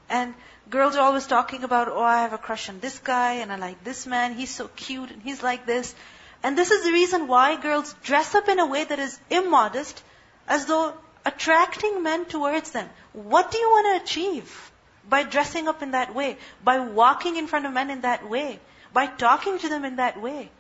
And 0.09 0.35
girls 0.68 0.96
are 0.96 1.03
always 1.03 1.27
talking 1.27 1.62
about, 1.64 1.88
oh, 1.88 2.03
I 2.03 2.23
have 2.23 2.33
a 2.33 2.38
crush 2.38 2.68
on 2.68 2.81
this 2.81 2.99
guy 2.99 3.35
and 3.35 3.53
I 3.53 3.57
like 3.57 3.85
this 3.85 4.07
man. 4.07 4.35
He's 4.35 4.51
so 4.51 4.68
cute 4.68 5.11
and 5.11 5.23
he's 5.23 5.42
like 5.42 5.66
this. 5.66 5.94
And 6.42 6.59
this 6.59 6.70
is 6.70 6.85
the 6.85 6.92
reason 6.92 7.29
why 7.29 7.57
girls 7.61 7.94
dress 8.03 8.35
up 8.35 8.49
in 8.49 8.59
a 8.59 8.66
way 8.66 8.85
that 8.85 8.99
is 8.99 9.18
immodest 9.31 10.03
as 10.49 10.66
though 10.66 10.94
attracting 11.25 12.03
men 12.03 12.25
towards 12.25 12.73
them. 12.73 12.88
What 13.12 13.51
do 13.51 13.59
you 13.59 13.68
want 13.68 13.87
to 13.87 14.05
achieve 14.05 14.73
by 15.09 15.23
dressing 15.23 15.68
up 15.68 15.83
in 15.83 15.92
that 15.92 16.14
way? 16.14 16.38
By 16.64 16.81
walking 16.81 17.37
in 17.37 17.46
front 17.46 17.66
of 17.66 17.73
men 17.73 17.90
in 17.90 18.01
that 18.01 18.29
way? 18.29 18.59
By 18.92 19.07
talking 19.07 19.59
to 19.59 19.68
them 19.68 19.85
in 19.85 19.96
that 19.96 20.20
way? 20.20 20.51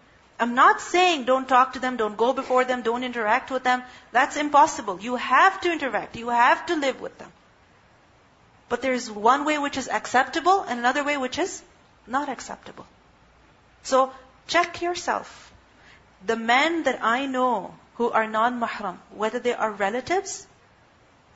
I'm 0.40 0.54
not 0.54 0.80
saying 0.80 1.24
don't 1.24 1.46
talk 1.46 1.74
to 1.74 1.80
them, 1.80 1.98
don't 1.98 2.16
go 2.16 2.32
before 2.32 2.64
them, 2.64 2.80
don't 2.80 3.04
interact 3.04 3.50
with 3.50 3.62
them. 3.62 3.82
That's 4.10 4.38
impossible. 4.38 4.98
You 5.00 5.16
have 5.16 5.60
to 5.60 5.70
interact. 5.70 6.16
You 6.16 6.30
have 6.30 6.64
to 6.66 6.76
live 6.76 7.00
with 7.00 7.18
them. 7.18 7.30
But 8.70 8.80
there's 8.80 9.10
one 9.10 9.44
way 9.44 9.58
which 9.58 9.76
is 9.76 9.88
acceptable 9.88 10.62
and 10.62 10.78
another 10.78 11.04
way 11.04 11.18
which 11.18 11.38
is 11.38 11.62
not 12.06 12.30
acceptable. 12.30 12.86
So 13.82 14.12
check 14.46 14.80
yourself. 14.80 15.52
The 16.24 16.36
men 16.36 16.84
that 16.84 17.04
I 17.04 17.26
know 17.26 17.74
who 17.96 18.10
are 18.10 18.26
non-mahram, 18.26 18.98
whether 19.10 19.40
they 19.40 19.52
are 19.52 19.70
relatives 19.70 20.46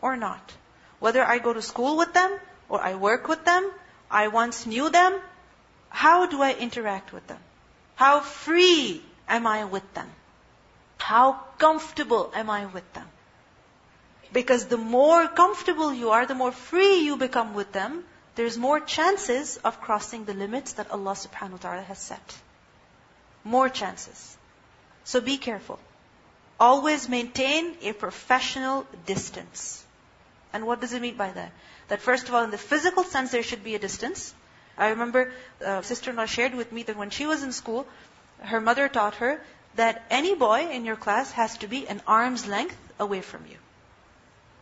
or 0.00 0.16
not. 0.16 0.52
Whether 0.98 1.22
I 1.22 1.38
go 1.38 1.52
to 1.52 1.60
school 1.60 1.98
with 1.98 2.14
them 2.14 2.38
or 2.70 2.80
I 2.80 2.94
work 2.94 3.28
with 3.28 3.44
them, 3.44 3.70
I 4.10 4.28
once 4.28 4.64
knew 4.64 4.88
them, 4.88 5.20
how 5.90 6.24
do 6.26 6.40
I 6.40 6.54
interact 6.54 7.12
with 7.12 7.26
them? 7.26 7.40
How 7.96 8.20
free 8.20 9.02
am 9.28 9.46
I 9.46 9.64
with 9.64 9.94
them? 9.94 10.10
How 10.98 11.32
comfortable 11.58 12.32
am 12.34 12.50
I 12.50 12.66
with 12.66 12.92
them? 12.94 13.06
Because 14.32 14.66
the 14.66 14.76
more 14.76 15.28
comfortable 15.28 15.92
you 15.92 16.10
are, 16.10 16.26
the 16.26 16.34
more 16.34 16.50
free 16.50 16.96
you 17.00 17.16
become 17.16 17.54
with 17.54 17.72
them, 17.72 18.04
there's 18.34 18.58
more 18.58 18.80
chances 18.80 19.58
of 19.58 19.80
crossing 19.80 20.24
the 20.24 20.34
limits 20.34 20.72
that 20.74 20.90
Allah 20.90 21.12
subhanahu 21.12 21.52
wa 21.52 21.58
ta'ala 21.58 21.82
has 21.82 21.98
set. 21.98 22.36
More 23.44 23.68
chances. 23.68 24.36
So 25.04 25.20
be 25.20 25.36
careful. 25.36 25.78
Always 26.58 27.08
maintain 27.08 27.76
a 27.82 27.92
professional 27.92 28.86
distance. 29.06 29.84
And 30.52 30.66
what 30.66 30.80
does 30.80 30.92
it 30.92 31.02
mean 31.02 31.16
by 31.16 31.30
that? 31.30 31.52
That 31.88 32.00
first 32.00 32.28
of 32.28 32.34
all, 32.34 32.42
in 32.42 32.50
the 32.50 32.58
physical 32.58 33.04
sense, 33.04 33.30
there 33.30 33.42
should 33.42 33.62
be 33.62 33.74
a 33.74 33.78
distance. 33.78 34.34
I 34.76 34.88
remember 34.88 35.32
uh, 35.64 35.82
sister-in-law 35.82 36.26
shared 36.26 36.54
with 36.54 36.72
me 36.72 36.82
that 36.84 36.96
when 36.96 37.10
she 37.10 37.26
was 37.26 37.42
in 37.42 37.52
school, 37.52 37.86
her 38.40 38.60
mother 38.60 38.88
taught 38.88 39.16
her 39.16 39.40
that 39.76 40.02
any 40.10 40.34
boy 40.34 40.68
in 40.70 40.84
your 40.84 40.96
class 40.96 41.32
has 41.32 41.56
to 41.58 41.66
be 41.66 41.86
an 41.88 42.00
arm's 42.06 42.46
length 42.46 42.76
away 42.98 43.20
from 43.20 43.44
you. 43.46 43.56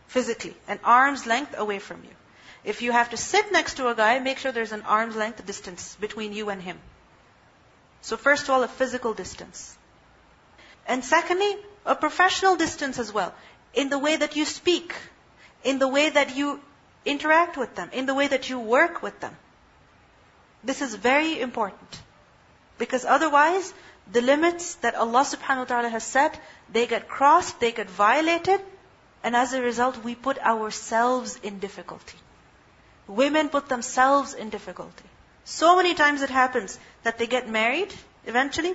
Physically, 0.07 0.55
an 0.67 0.79
arm's 0.83 1.25
length 1.25 1.55
away 1.57 1.79
from 1.79 2.03
you. 2.03 2.15
If 2.63 2.81
you 2.81 2.91
have 2.91 3.09
to 3.09 3.17
sit 3.17 3.51
next 3.51 3.75
to 3.75 3.89
a 3.89 3.95
guy, 3.95 4.19
make 4.19 4.37
sure 4.37 4.51
there's 4.51 4.71
an 4.71 4.83
arm's 4.83 5.15
length 5.15 5.45
distance 5.45 5.95
between 5.99 6.33
you 6.33 6.49
and 6.49 6.61
him. 6.61 6.79
So 8.01 8.17
first 8.17 8.43
of 8.43 8.49
all, 8.51 8.63
a 8.63 8.67
physical 8.67 9.13
distance. 9.13 9.75
And 10.87 11.03
secondly, 11.03 11.57
a 11.85 11.95
professional 11.95 12.55
distance 12.55 12.99
as 12.99 13.11
well. 13.11 13.33
In 13.73 13.89
the 13.89 13.99
way 13.99 14.15
that 14.15 14.35
you 14.35 14.45
speak, 14.45 14.93
in 15.63 15.79
the 15.79 15.87
way 15.87 16.09
that 16.09 16.35
you 16.35 16.59
interact 17.05 17.57
with 17.57 17.75
them, 17.75 17.89
in 17.91 18.05
the 18.05 18.13
way 18.13 18.27
that 18.27 18.49
you 18.49 18.59
work 18.59 19.01
with 19.01 19.19
them. 19.19 19.35
This 20.63 20.81
is 20.81 20.95
very 20.95 21.39
important. 21.39 22.01
Because 22.77 23.05
otherwise, 23.05 23.73
the 24.11 24.21
limits 24.21 24.75
that 24.75 24.95
Allah 24.95 25.21
subhanahu 25.21 25.59
wa 25.59 25.65
ta'ala 25.65 25.89
has 25.89 26.03
set, 26.03 26.39
they 26.71 26.87
get 26.87 27.07
crossed, 27.07 27.59
they 27.59 27.71
get 27.71 27.89
violated, 27.89 28.61
and 29.23 29.35
as 29.35 29.53
a 29.53 29.61
result, 29.61 30.03
we 30.03 30.15
put 30.15 30.37
ourselves 30.39 31.37
in 31.43 31.59
difficulty. 31.59 32.17
Women 33.07 33.49
put 33.49 33.69
themselves 33.69 34.33
in 34.33 34.49
difficulty. 34.49 35.05
So 35.45 35.75
many 35.75 35.93
times 35.93 36.21
it 36.21 36.29
happens 36.29 36.79
that 37.03 37.17
they 37.17 37.27
get 37.27 37.49
married 37.49 37.93
eventually, 38.25 38.73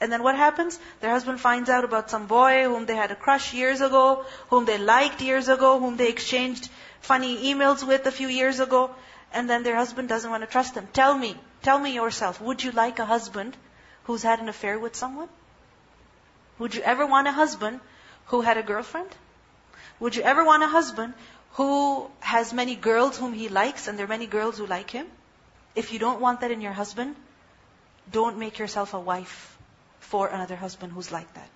and 0.00 0.12
then 0.12 0.22
what 0.22 0.36
happens? 0.36 0.78
Their 1.00 1.10
husband 1.10 1.40
finds 1.40 1.68
out 1.68 1.84
about 1.84 2.10
some 2.10 2.26
boy 2.26 2.64
whom 2.64 2.86
they 2.86 2.94
had 2.94 3.10
a 3.10 3.16
crush 3.16 3.52
years 3.52 3.80
ago, 3.80 4.24
whom 4.50 4.64
they 4.64 4.78
liked 4.78 5.20
years 5.20 5.48
ago, 5.48 5.80
whom 5.80 5.96
they 5.96 6.08
exchanged 6.08 6.68
funny 7.00 7.52
emails 7.52 7.86
with 7.86 8.06
a 8.06 8.12
few 8.12 8.28
years 8.28 8.60
ago, 8.60 8.90
and 9.32 9.48
then 9.48 9.62
their 9.62 9.76
husband 9.76 10.08
doesn't 10.08 10.30
want 10.30 10.42
to 10.42 10.46
trust 10.46 10.74
them. 10.74 10.88
Tell 10.92 11.16
me, 11.16 11.36
tell 11.62 11.78
me 11.78 11.94
yourself, 11.94 12.40
would 12.40 12.62
you 12.62 12.70
like 12.72 12.98
a 12.98 13.04
husband 13.04 13.56
who's 14.04 14.22
had 14.22 14.40
an 14.40 14.48
affair 14.48 14.78
with 14.78 14.96
someone? 14.96 15.28
Would 16.58 16.74
you 16.74 16.82
ever 16.82 17.06
want 17.06 17.28
a 17.28 17.32
husband 17.32 17.80
who 18.26 18.40
had 18.40 18.56
a 18.56 18.62
girlfriend? 18.62 19.08
Would 20.00 20.16
you 20.16 20.22
ever 20.22 20.44
want 20.44 20.62
a 20.62 20.66
husband 20.66 21.14
who 21.52 22.10
has 22.20 22.52
many 22.52 22.74
girls 22.74 23.18
whom 23.18 23.32
he 23.32 23.48
likes 23.48 23.88
and 23.88 23.98
there 23.98 24.06
are 24.06 24.08
many 24.16 24.26
girls 24.26 24.58
who 24.58 24.66
like 24.66 24.90
him? 24.90 25.06
If 25.74 25.92
you 25.92 25.98
don't 25.98 26.20
want 26.20 26.40
that 26.40 26.50
in 26.50 26.60
your 26.60 26.72
husband, 26.72 27.14
don't 28.10 28.38
make 28.38 28.58
yourself 28.58 28.94
a 28.94 29.00
wife 29.00 29.56
for 30.00 30.28
another 30.28 30.56
husband 30.56 30.92
who's 30.92 31.12
like 31.12 31.32
that. 31.34 31.48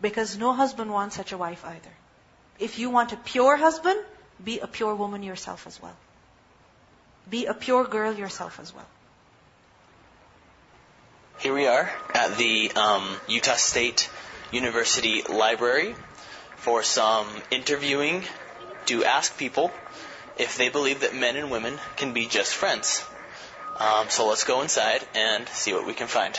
Because 0.00 0.38
no 0.38 0.52
husband 0.52 0.92
wants 0.92 1.16
such 1.16 1.32
a 1.32 1.38
wife 1.38 1.64
either. 1.64 1.94
If 2.58 2.78
you 2.78 2.90
want 2.90 3.12
a 3.12 3.16
pure 3.16 3.56
husband, 3.56 4.00
be 4.42 4.60
a 4.60 4.66
pure 4.66 4.94
woman 4.94 5.22
yourself 5.22 5.66
as 5.66 5.80
well. 5.82 5.96
Be 7.28 7.46
a 7.46 7.54
pure 7.54 7.84
girl 7.84 8.12
yourself 8.14 8.60
as 8.60 8.74
well. 8.74 8.86
Here 11.38 11.54
we 11.54 11.66
are 11.66 11.90
at 12.14 12.36
the 12.36 12.70
um, 12.72 13.04
Utah 13.26 13.56
State 13.56 14.08
University 14.52 15.22
Library 15.22 15.94
for 16.56 16.82
some 16.82 17.26
interviewing 17.50 18.22
to 18.86 19.04
ask 19.04 19.36
people 19.36 19.72
if 20.38 20.56
they 20.56 20.68
believe 20.68 21.00
that 21.00 21.14
men 21.14 21.36
and 21.36 21.50
women 21.50 21.78
can 21.96 22.12
be 22.12 22.26
just 22.26 22.54
friends. 22.54 23.04
Um, 23.78 24.08
so 24.08 24.28
let's 24.28 24.44
go 24.44 24.62
inside 24.62 25.04
and 25.14 25.48
see 25.48 25.72
what 25.72 25.86
we 25.86 25.94
can 25.94 26.06
find. 26.06 26.38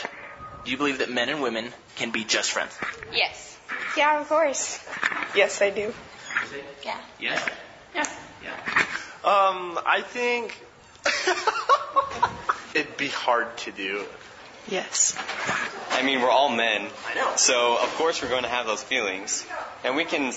Do 0.64 0.70
you 0.70 0.78
believe 0.78 0.98
that 0.98 1.10
men 1.10 1.28
and 1.28 1.42
women 1.42 1.72
can 1.96 2.10
be 2.10 2.24
just 2.24 2.52
friends? 2.52 2.72
Yes. 3.12 3.58
Yeah, 3.96 4.20
of 4.20 4.28
course. 4.28 4.82
Yes, 5.36 5.60
I 5.60 5.70
do. 5.70 5.92
Yeah. 6.84 6.98
Yes. 7.20 7.50
Yeah. 7.94 8.08
Yeah. 8.42 8.56
Um, 9.24 9.78
I 9.84 10.02
think 10.02 10.58
it'd 12.74 12.96
be 12.96 13.08
hard 13.08 13.56
to 13.58 13.72
do. 13.72 14.04
Yes. 14.68 15.16
I 15.90 16.02
mean, 16.02 16.20
we're 16.20 16.30
all 16.30 16.48
men. 16.48 16.88
I 17.06 17.14
know. 17.14 17.32
So 17.36 17.78
of 17.80 17.88
course 17.94 18.22
we're 18.22 18.30
going 18.30 18.44
to 18.44 18.48
have 18.48 18.66
those 18.66 18.82
feelings, 18.82 19.46
and 19.84 19.96
we 19.96 20.04
can 20.04 20.32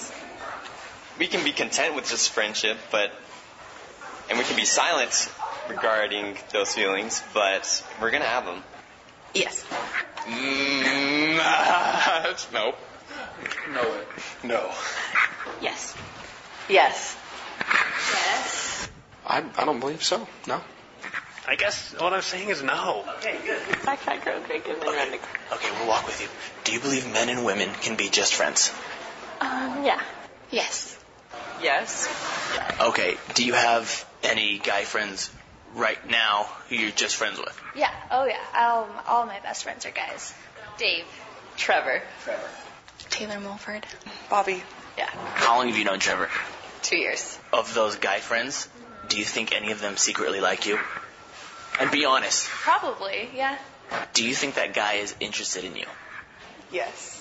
we 1.17 1.27
can 1.27 1.43
be 1.43 1.51
content 1.51 1.95
with 1.95 2.09
just 2.09 2.31
friendship, 2.31 2.77
but 2.91 3.11
and 4.29 4.37
we 4.37 4.43
can 4.43 4.55
be 4.55 4.65
silent 4.65 5.31
regarding 5.69 6.37
those 6.51 6.73
feelings, 6.73 7.23
but 7.33 7.83
we're 8.01 8.11
gonna 8.11 8.25
have 8.25 8.45
them. 8.45 8.63
Yes. 9.33 9.65
Mm, 10.25 11.37
nope. 12.53 12.77
No. 13.73 14.03
No. 14.43 14.71
Yes. 15.61 15.95
Yes. 16.69 17.17
Yes. 18.13 18.66
I, 19.27 19.43
I 19.57 19.65
don't 19.65 19.79
believe 19.79 20.03
so. 20.03 20.25
No. 20.47 20.61
I 21.47 21.55
guess 21.55 21.93
what 21.99 22.13
I'm 22.13 22.21
saying 22.21 22.49
is 22.49 22.63
no. 22.63 23.05
Okay, 23.17 23.37
good. 23.45 23.61
Backpack 23.83 24.25
road 24.25 24.47
bacon 24.47 24.75
and 24.75 24.83
running. 24.83 25.19
Okay, 25.53 25.71
we'll 25.79 25.87
walk 25.87 26.05
with 26.05 26.21
you. 26.21 26.27
Do 26.63 26.73
you 26.73 26.79
believe 26.79 27.11
men 27.11 27.29
and 27.29 27.45
women 27.45 27.69
can 27.81 27.95
be 27.95 28.09
just 28.09 28.33
friends? 28.33 28.73
Um, 29.39 29.83
yeah. 29.85 30.01
Yes. 30.51 30.97
Yes. 31.61 32.07
Okay, 32.81 33.17
do 33.33 33.45
you 33.45 33.53
have 33.53 34.05
any 34.23 34.59
guy 34.59 34.83
friends 34.83 35.29
right 35.73 36.09
now 36.09 36.47
who 36.69 36.75
you're 36.75 36.91
just 36.91 37.15
friends 37.15 37.37
with? 37.37 37.61
Yeah. 37.75 37.91
Oh 38.11 38.25
yeah. 38.25 38.35
Um, 38.53 38.89
all 39.07 39.25
my 39.25 39.39
best 39.39 39.63
friends 39.63 39.85
are 39.85 39.91
guys. 39.91 40.33
Dave. 40.77 41.05
Trevor. 41.55 42.01
Trevor. 42.23 42.49
Taylor 43.09 43.39
Mulford. 43.39 43.85
Bobby. 44.29 44.63
Yeah. 44.97 45.09
How 45.35 45.57
long 45.57 45.67
have 45.67 45.77
you 45.77 45.85
known 45.85 45.99
Trevor? 45.99 46.29
Two 46.81 46.97
years. 46.97 47.39
Of 47.51 47.73
those 47.73 47.95
guy 47.95 48.19
friends, 48.19 48.67
do 49.09 49.17
you 49.17 49.25
think 49.25 49.55
any 49.55 49.71
of 49.71 49.81
them 49.81 49.97
secretly 49.97 50.41
like 50.41 50.65
you? 50.65 50.79
And 51.79 51.91
be 51.91 52.05
honest, 52.05 52.47
Probably. 52.47 53.29
Yeah. 53.35 53.57
do 54.13 54.25
you 54.25 54.33
think 54.33 54.55
that 54.55 54.73
guy 54.73 54.93
is 54.95 55.15
interested 55.19 55.63
in 55.63 55.75
you? 55.75 55.85
Yes. 56.71 57.13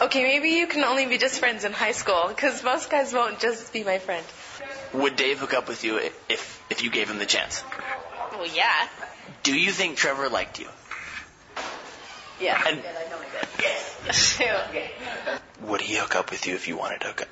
okay, 0.00 0.22
maybe 0.22 0.50
you 0.50 0.66
can 0.66 0.84
only 0.84 1.06
be 1.06 1.18
just 1.18 1.40
friends 1.40 1.64
in 1.64 1.72
high 1.72 1.92
school, 1.92 2.26
because 2.28 2.62
most 2.62 2.90
guys 2.90 3.12
won't 3.12 3.40
just 3.40 3.72
be 3.72 3.82
my 3.82 3.98
friend. 3.98 4.24
Would 4.92 5.16
Dave 5.16 5.40
hook 5.40 5.54
up 5.54 5.68
with 5.68 5.82
you 5.84 5.98
if 6.28 6.62
if 6.70 6.82
you 6.84 6.90
gave 6.90 7.10
him 7.10 7.18
the 7.18 7.26
chance? 7.26 7.64
Well, 8.32 8.46
yeah. 8.46 8.88
Do 9.42 9.58
you 9.58 9.72
think 9.72 9.96
Trevor 9.96 10.28
liked 10.28 10.60
you? 10.60 10.68
Yeah. 12.40 12.62
And 12.66 12.78
I 12.78 13.10
know 13.10 13.18
my 13.18 13.26
bit. 13.32 14.90
would 15.62 15.80
he 15.80 15.96
hook 15.96 16.14
up 16.14 16.30
with 16.30 16.46
you 16.46 16.54
if 16.54 16.68
you 16.68 16.76
wanted 16.76 17.00
to 17.00 17.08
hook 17.08 17.22
up? 17.22 17.28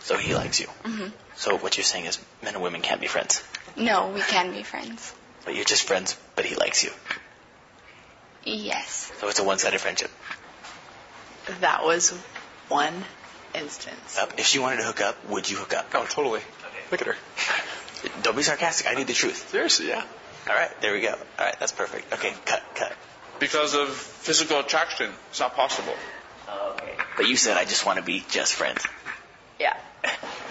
Yeah. 0.00 0.06
So 0.06 0.16
he 0.16 0.34
likes 0.34 0.60
you. 0.60 0.66
hmm 0.84 1.08
So 1.36 1.56
what 1.56 1.76
you're 1.76 1.84
saying 1.84 2.06
is 2.06 2.18
men 2.42 2.54
and 2.54 2.62
women 2.62 2.80
can't 2.80 3.00
be 3.00 3.06
friends. 3.06 3.42
No, 3.76 4.08
we 4.08 4.20
can 4.20 4.52
be 4.52 4.62
friends. 4.62 5.14
But 5.44 5.54
you're 5.54 5.64
just 5.64 5.86
friends, 5.86 6.16
but 6.36 6.44
he 6.44 6.54
likes 6.56 6.84
you. 6.84 6.90
Yes. 8.44 9.12
So 9.20 9.28
it's 9.28 9.38
a 9.38 9.44
one-sided 9.44 9.80
friendship. 9.80 10.10
That 11.60 11.84
was 11.84 12.10
one 12.68 13.04
instance. 13.54 14.18
Uh, 14.18 14.26
if 14.38 14.46
she 14.46 14.58
wanted 14.58 14.78
to 14.78 14.84
hook 14.84 15.00
up, 15.00 15.16
would 15.28 15.50
you 15.50 15.56
hook 15.56 15.74
up? 15.74 15.90
Oh, 15.94 16.06
totally. 16.08 16.40
Look 16.90 17.00
at 17.00 17.06
her. 17.06 17.16
Don't 18.22 18.36
be 18.36 18.42
sarcastic. 18.42 18.86
I 18.88 18.94
need 18.94 19.06
the 19.06 19.12
truth. 19.12 19.50
Seriously, 19.50 19.88
yeah. 19.88 20.04
All 20.48 20.54
right, 20.54 20.70
there 20.80 20.92
we 20.92 21.00
go. 21.00 21.10
All 21.12 21.44
right, 21.44 21.58
that's 21.60 21.72
perfect. 21.72 22.12
Okay, 22.12 22.32
cut, 22.46 22.62
cut. 22.74 22.92
Because 23.38 23.74
of 23.74 23.88
physical 23.90 24.60
attraction. 24.60 25.10
It's 25.30 25.40
not 25.40 25.54
possible. 25.54 25.94
Okay. 26.48 26.94
But 27.16 27.28
you 27.28 27.36
said 27.36 27.56
I 27.56 27.64
just 27.64 27.84
want 27.86 27.98
to 27.98 28.04
be 28.04 28.24
just 28.30 28.54
friends. 28.54 28.82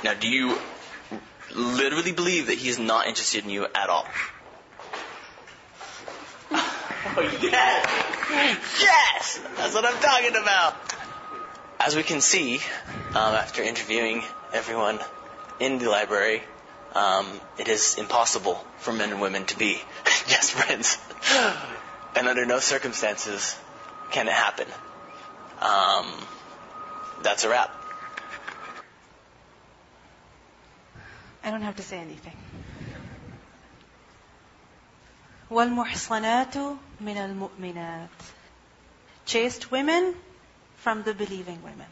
Now, 0.04 0.14
do 0.14 0.28
you 0.28 0.58
literally 1.54 2.12
believe 2.12 2.48
that 2.48 2.58
he 2.58 2.70
is 2.70 2.80
not 2.80 3.08
interested 3.08 3.44
in 3.44 3.50
you 3.50 3.66
at 3.76 3.90
all? 3.90 4.08
Oh, 6.52 7.40
yes! 7.42 8.82
Yes! 8.82 9.40
That's 9.58 9.74
what 9.74 9.86
I'm 9.86 10.02
talking 10.02 10.36
about! 10.42 10.76
As 11.80 11.96
we 11.96 12.04
can 12.04 12.22
see, 12.22 12.58
um, 13.16 13.34
after 13.36 13.62
interviewing 13.62 14.24
everyone 14.54 15.00
in 15.60 15.80
the 15.80 15.90
library, 15.90 16.44
um, 16.94 17.28
it 17.58 17.68
is 17.68 17.96
impossible 17.98 18.64
for 18.78 18.94
men 18.94 19.12
and 19.12 19.22
women 19.22 19.46
to 19.46 19.58
be 19.58 19.82
just 20.28 20.52
friends. 20.52 20.98
And 22.16 22.28
under 22.28 22.46
no 22.46 22.60
circumstances 22.60 23.58
can 24.12 24.28
it 24.28 24.34
happen. 24.34 24.68
Um, 25.62 26.14
that's 27.22 27.44
a 27.44 27.50
wrap. 27.50 27.79
I 31.49 31.51
don't 31.51 31.63
have 31.63 31.77
to 31.77 31.83
say 31.83 31.99
anything. 31.99 32.37
والمحصنات 35.51 36.57
من 37.01 37.17
المؤمنات 37.17 38.09
Chaste 39.27 39.71
women 39.71 40.15
from 40.77 41.03
the 41.03 41.15
believing 41.15 41.63
women. 41.63 41.87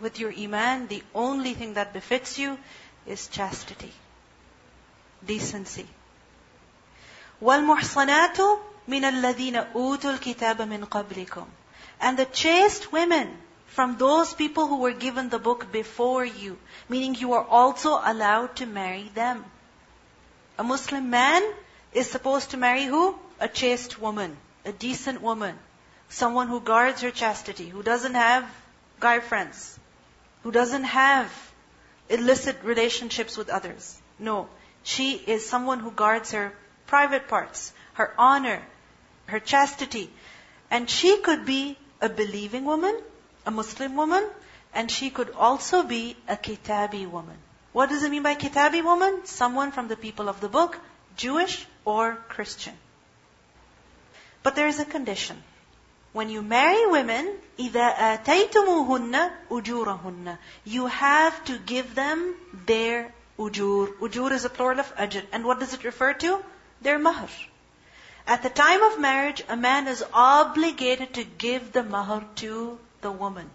With 0.00 0.18
your 0.18 0.32
iman, 0.32 0.86
the 0.88 1.02
only 1.14 1.54
thing 1.54 1.74
that 1.74 1.92
befits 1.92 2.38
you 2.38 2.58
is 3.06 3.28
chastity, 3.28 3.92
decency. 5.24 5.86
والمحصنات 7.40 8.38
من 8.88 9.04
الذين 9.04 9.56
أوتوا 9.56 10.10
الكتاب 10.10 10.62
من 10.62 10.84
قبلكم 10.84 11.46
And 12.00 12.18
the 12.18 12.26
chaste 12.26 12.92
women 12.92 13.36
from 13.71 13.97
those 13.97 14.33
people 14.33 14.67
who 14.67 14.79
were 14.79 14.91
given 14.91 15.29
the 15.29 15.39
book 15.39 15.71
before 15.71 16.25
you, 16.25 16.57
meaning 16.89 17.15
you 17.15 17.33
are 17.33 17.45
also 17.45 17.99
allowed 18.03 18.53
to 18.57 18.65
marry 18.65 19.09
them. 19.15 19.45
A 20.59 20.63
Muslim 20.63 21.09
man 21.09 21.41
is 21.93 22.09
supposed 22.09 22.51
to 22.51 22.57
marry 22.57 22.83
who? 22.83 23.15
A 23.39 23.47
chaste 23.47 23.97
woman, 23.99 24.35
a 24.65 24.73
decent 24.73 25.21
woman, 25.21 25.57
someone 26.09 26.49
who 26.49 26.59
guards 26.59 27.01
her 27.01 27.11
chastity, 27.11 27.69
who 27.69 27.81
doesn't 27.81 28.13
have 28.13 28.43
guy 28.99 29.19
friends, 29.19 29.79
who 30.43 30.51
doesn't 30.51 30.83
have 30.83 31.31
illicit 32.09 32.57
relationships 32.63 33.37
with 33.37 33.49
others. 33.49 33.97
No, 34.19 34.49
she 34.83 35.13
is 35.15 35.47
someone 35.47 35.79
who 35.79 35.91
guards 35.91 36.31
her 36.31 36.51
private 36.87 37.29
parts, 37.29 37.71
her 37.93 38.13
honor, 38.17 38.61
her 39.27 39.39
chastity. 39.39 40.09
And 40.69 40.89
she 40.89 41.17
could 41.21 41.45
be 41.45 41.77
a 42.01 42.09
believing 42.09 42.65
woman, 42.65 42.99
a 43.44 43.50
Muslim 43.50 43.96
woman, 43.96 44.28
and 44.74 44.90
she 44.90 45.10
could 45.10 45.30
also 45.30 45.82
be 45.82 46.16
a 46.28 46.36
Kitabi 46.36 47.08
woman. 47.08 47.36
What 47.72 47.90
does 47.90 48.02
it 48.02 48.10
mean 48.10 48.22
by 48.22 48.34
Kitabi 48.34 48.82
woman? 48.82 49.26
Someone 49.26 49.72
from 49.72 49.88
the 49.88 49.96
people 49.96 50.28
of 50.28 50.40
the 50.40 50.48
book, 50.48 50.78
Jewish 51.16 51.66
or 51.84 52.16
Christian. 52.28 52.74
But 54.42 54.54
there 54.54 54.66
is 54.66 54.80
a 54.80 54.84
condition. 54.84 55.42
When 56.12 56.30
you 56.30 56.40
marry 56.40 56.86
women, 56.86 57.38
إِذَا 57.58 57.94
آتَيْتُمُوهُنَّ 58.24 59.30
أُجُورَهُنَّ 59.50 60.38
You 60.64 60.86
have 60.86 61.44
to 61.44 61.58
give 61.58 61.94
them 61.94 62.34
their 62.66 63.12
ujur. 63.38 63.88
Ujur 63.98 64.32
is 64.32 64.46
a 64.46 64.48
plural 64.48 64.80
of 64.80 64.96
ajr. 64.96 65.24
And 65.32 65.44
what 65.44 65.60
does 65.60 65.74
it 65.74 65.84
refer 65.84 66.14
to? 66.14 66.42
Their 66.80 66.98
mahr. 66.98 67.28
At 68.26 68.42
the 68.42 68.48
time 68.50 68.82
of 68.82 68.98
marriage, 68.98 69.44
a 69.48 69.56
man 69.56 69.88
is 69.88 70.02
obligated 70.12 71.14
to 71.14 71.24
give 71.24 71.72
the 71.72 71.82
mahr 71.82 72.24
to 72.36 72.78
the 73.01 73.11
woman. 73.11 73.49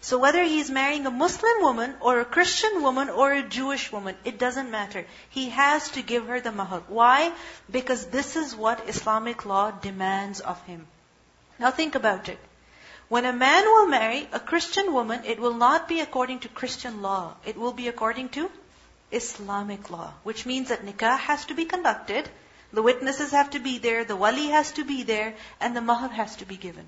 So 0.00 0.18
whether 0.18 0.42
he's 0.42 0.70
marrying 0.70 1.06
a 1.06 1.10
Muslim 1.10 1.62
woman 1.62 1.94
or 2.00 2.20
a 2.20 2.24
Christian 2.26 2.82
woman 2.82 3.08
or 3.08 3.32
a 3.32 3.42
Jewish 3.42 3.90
woman, 3.90 4.16
it 4.24 4.38
doesn't 4.38 4.70
matter. 4.70 5.06
He 5.30 5.48
has 5.50 5.88
to 5.92 6.02
give 6.02 6.26
her 6.26 6.40
the 6.40 6.52
mahr. 6.52 6.82
Why? 6.88 7.32
Because 7.70 8.06
this 8.06 8.36
is 8.36 8.54
what 8.54 8.88
Islamic 8.88 9.46
law 9.46 9.70
demands 9.70 10.40
of 10.40 10.62
him. 10.64 10.86
Now 11.58 11.70
think 11.70 11.94
about 11.94 12.28
it. 12.28 12.38
When 13.08 13.24
a 13.24 13.32
man 13.32 13.64
will 13.64 13.86
marry 13.86 14.28
a 14.32 14.40
Christian 14.40 14.92
woman, 14.92 15.24
it 15.24 15.38
will 15.38 15.54
not 15.54 15.88
be 15.88 16.00
according 16.00 16.40
to 16.40 16.48
Christian 16.48 17.00
law. 17.00 17.34
It 17.46 17.56
will 17.56 17.72
be 17.72 17.88
according 17.88 18.28
to 18.30 18.50
Islamic 19.10 19.90
law, 19.90 20.12
which 20.22 20.44
means 20.44 20.68
that 20.68 20.84
nikah 20.84 21.18
has 21.18 21.44
to 21.46 21.54
be 21.54 21.64
conducted, 21.64 22.28
the 22.72 22.82
witnesses 22.82 23.30
have 23.30 23.50
to 23.50 23.60
be 23.60 23.78
there, 23.78 24.04
the 24.04 24.16
wali 24.16 24.48
has 24.48 24.72
to 24.72 24.84
be 24.84 25.02
there, 25.04 25.34
and 25.60 25.76
the 25.76 25.80
mahr 25.80 26.08
has 26.08 26.36
to 26.36 26.44
be 26.44 26.56
given. 26.56 26.86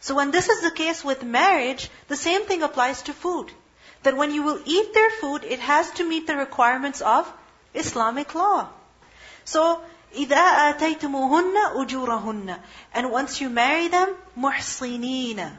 So 0.00 0.14
when 0.14 0.30
this 0.30 0.48
is 0.48 0.62
the 0.62 0.70
case 0.70 1.04
with 1.04 1.22
marriage, 1.22 1.90
the 2.08 2.16
same 2.16 2.44
thing 2.44 2.62
applies 2.62 3.02
to 3.02 3.12
food. 3.12 3.52
That 4.02 4.16
when 4.16 4.32
you 4.32 4.42
will 4.42 4.60
eat 4.64 4.94
their 4.94 5.10
food, 5.10 5.44
it 5.44 5.60
has 5.60 5.90
to 5.92 6.08
meet 6.08 6.26
the 6.26 6.36
requirements 6.36 7.02
of 7.02 7.30
Islamic 7.74 8.34
law. 8.34 8.68
So, 9.44 9.82
إِذَا 10.14 10.74
آتَيْتُمُوهُنَّ 10.74 11.74
أُجُورَهُنَّ 11.76 12.58
And 12.94 13.10
once 13.10 13.40
you 13.40 13.50
marry 13.50 13.88
them, 13.88 14.16
مُحْصِنِينَ 14.38 15.56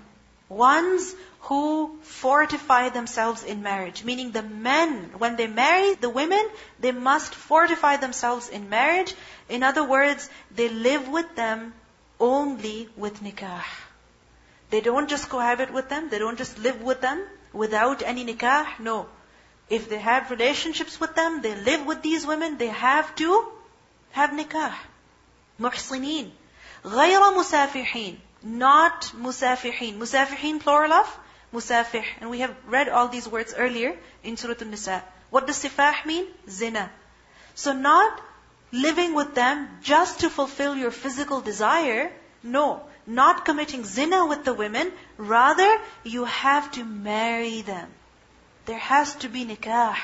Ones 0.50 1.16
who 1.42 1.98
fortify 2.02 2.90
themselves 2.90 3.44
in 3.44 3.64
marriage. 3.64 4.04
Meaning 4.04 4.32
the 4.32 4.44
men, 4.44 5.12
when 5.18 5.36
they 5.36 5.48
marry 5.48 5.96
the 5.96 6.10
women, 6.10 6.46
they 6.80 6.92
must 6.92 7.34
fortify 7.34 7.98
themselves 7.98 8.50
in 8.50 8.70
marriage. 8.70 9.14
In 9.50 9.64
other 9.64 9.84
words, 9.84 10.30
they 10.54 10.70
live 10.70 11.08
with 11.08 11.36
them 11.36 11.74
only 12.20 12.90
with 12.98 13.22
nikah. 13.24 13.64
They 14.70 14.82
don't 14.82 15.10
just 15.10 15.30
cohabit 15.30 15.72
with 15.72 15.90
them, 15.90 16.10
they 16.10 16.20
don't 16.20 16.38
just 16.38 16.58
live 16.60 16.82
with 16.82 17.02
them 17.02 17.26
without 17.54 18.02
any 18.02 18.26
nikah, 18.26 18.80
no. 18.80 19.08
If 19.70 19.90
they 19.90 20.00
have 20.00 20.32
relationships 20.32 21.00
with 21.00 21.16
them, 21.16 21.42
they 21.42 21.56
live 21.56 21.86
with 21.86 22.02
these 22.02 22.26
women, 22.26 22.58
they 22.58 22.68
have 22.68 23.16
to 23.16 23.52
have 24.12 24.32
nikah. 24.32 24.74
Muhsineen. 25.60 26.32
غير 26.84 27.22
مسافحين. 27.34 28.18
Not 28.44 29.12
musafihin. 29.16 29.98
Musafihin 29.98 30.60
plural 30.60 30.94
of 30.94 31.20
musafih. 31.54 32.04
And 32.20 32.30
we 32.30 32.40
have 32.40 32.56
read 32.66 32.90
all 32.90 33.08
these 33.08 33.28
words 33.28 33.54
earlier 33.56 33.96
in 34.24 34.38
Surah 34.38 34.56
An-Nisa. 34.60 35.04
What 35.30 35.48
does 35.48 35.64
sifah 35.64 36.06
mean? 36.06 36.26
Zina. 36.50 36.92
So 37.54 37.74
not 37.74 38.20
living 38.72 39.14
with 39.14 39.36
them 39.36 39.70
just 39.84 40.22
to 40.22 40.30
fulfill 40.30 40.76
your 40.76 40.92
physical 40.92 41.42
desire. 41.42 42.12
No. 42.42 42.82
Not 43.06 43.46
committing 43.46 43.84
zina 43.84 44.26
with 44.26 44.44
the 44.46 44.54
women. 44.54 44.92
Rather, 45.18 45.80
you 46.04 46.26
have 46.26 46.72
to 46.72 46.84
marry 46.84 47.62
them. 47.62 47.90
There 48.66 48.78
has 48.78 49.16
to 49.16 49.30
be 49.30 49.46
nikah. 49.46 49.96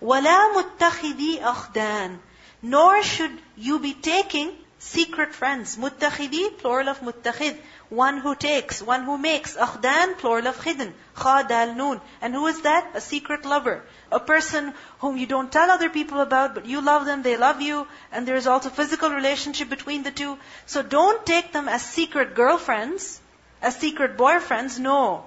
وَلَا 0.00 0.54
مُتَّخِذِي 0.54 1.40
أَخْدَانٍ 1.40 2.18
Nor 2.62 3.02
should 3.02 3.38
you 3.56 3.78
be 3.78 3.92
taking 3.92 4.56
secret 4.78 5.34
friends. 5.34 5.76
Muttakhidi, 5.76 6.56
plural 6.58 6.88
of 6.88 7.00
muttakhid. 7.00 7.58
One 7.88 8.18
who 8.18 8.34
takes, 8.34 8.82
one 8.82 9.04
who 9.04 9.18
makes. 9.18 9.56
Akhdan, 9.56 10.18
plural 10.18 10.48
of 10.48 10.56
khidn. 10.58 10.92
Khadal 11.16 11.76
noon. 11.76 12.00
And 12.20 12.34
who 12.34 12.46
is 12.46 12.62
that? 12.62 12.90
A 12.94 13.00
secret 13.00 13.44
lover. 13.44 13.82
A 14.10 14.20
person 14.20 14.74
whom 15.00 15.16
you 15.16 15.26
don't 15.26 15.50
tell 15.50 15.70
other 15.70 15.88
people 15.88 16.20
about, 16.20 16.54
but 16.54 16.66
you 16.66 16.80
love 16.80 17.06
them, 17.06 17.22
they 17.22 17.36
love 17.36 17.60
you, 17.60 17.86
and 18.12 18.26
there 18.26 18.36
is 18.36 18.46
also 18.46 18.70
physical 18.70 19.10
relationship 19.10 19.68
between 19.68 20.02
the 20.02 20.10
two. 20.10 20.38
So 20.66 20.82
don't 20.82 21.24
take 21.26 21.52
them 21.52 21.68
as 21.68 21.82
secret 21.82 22.34
girlfriends, 22.34 23.20
as 23.62 23.76
secret 23.76 24.16
boyfriends, 24.16 24.78
no. 24.78 25.24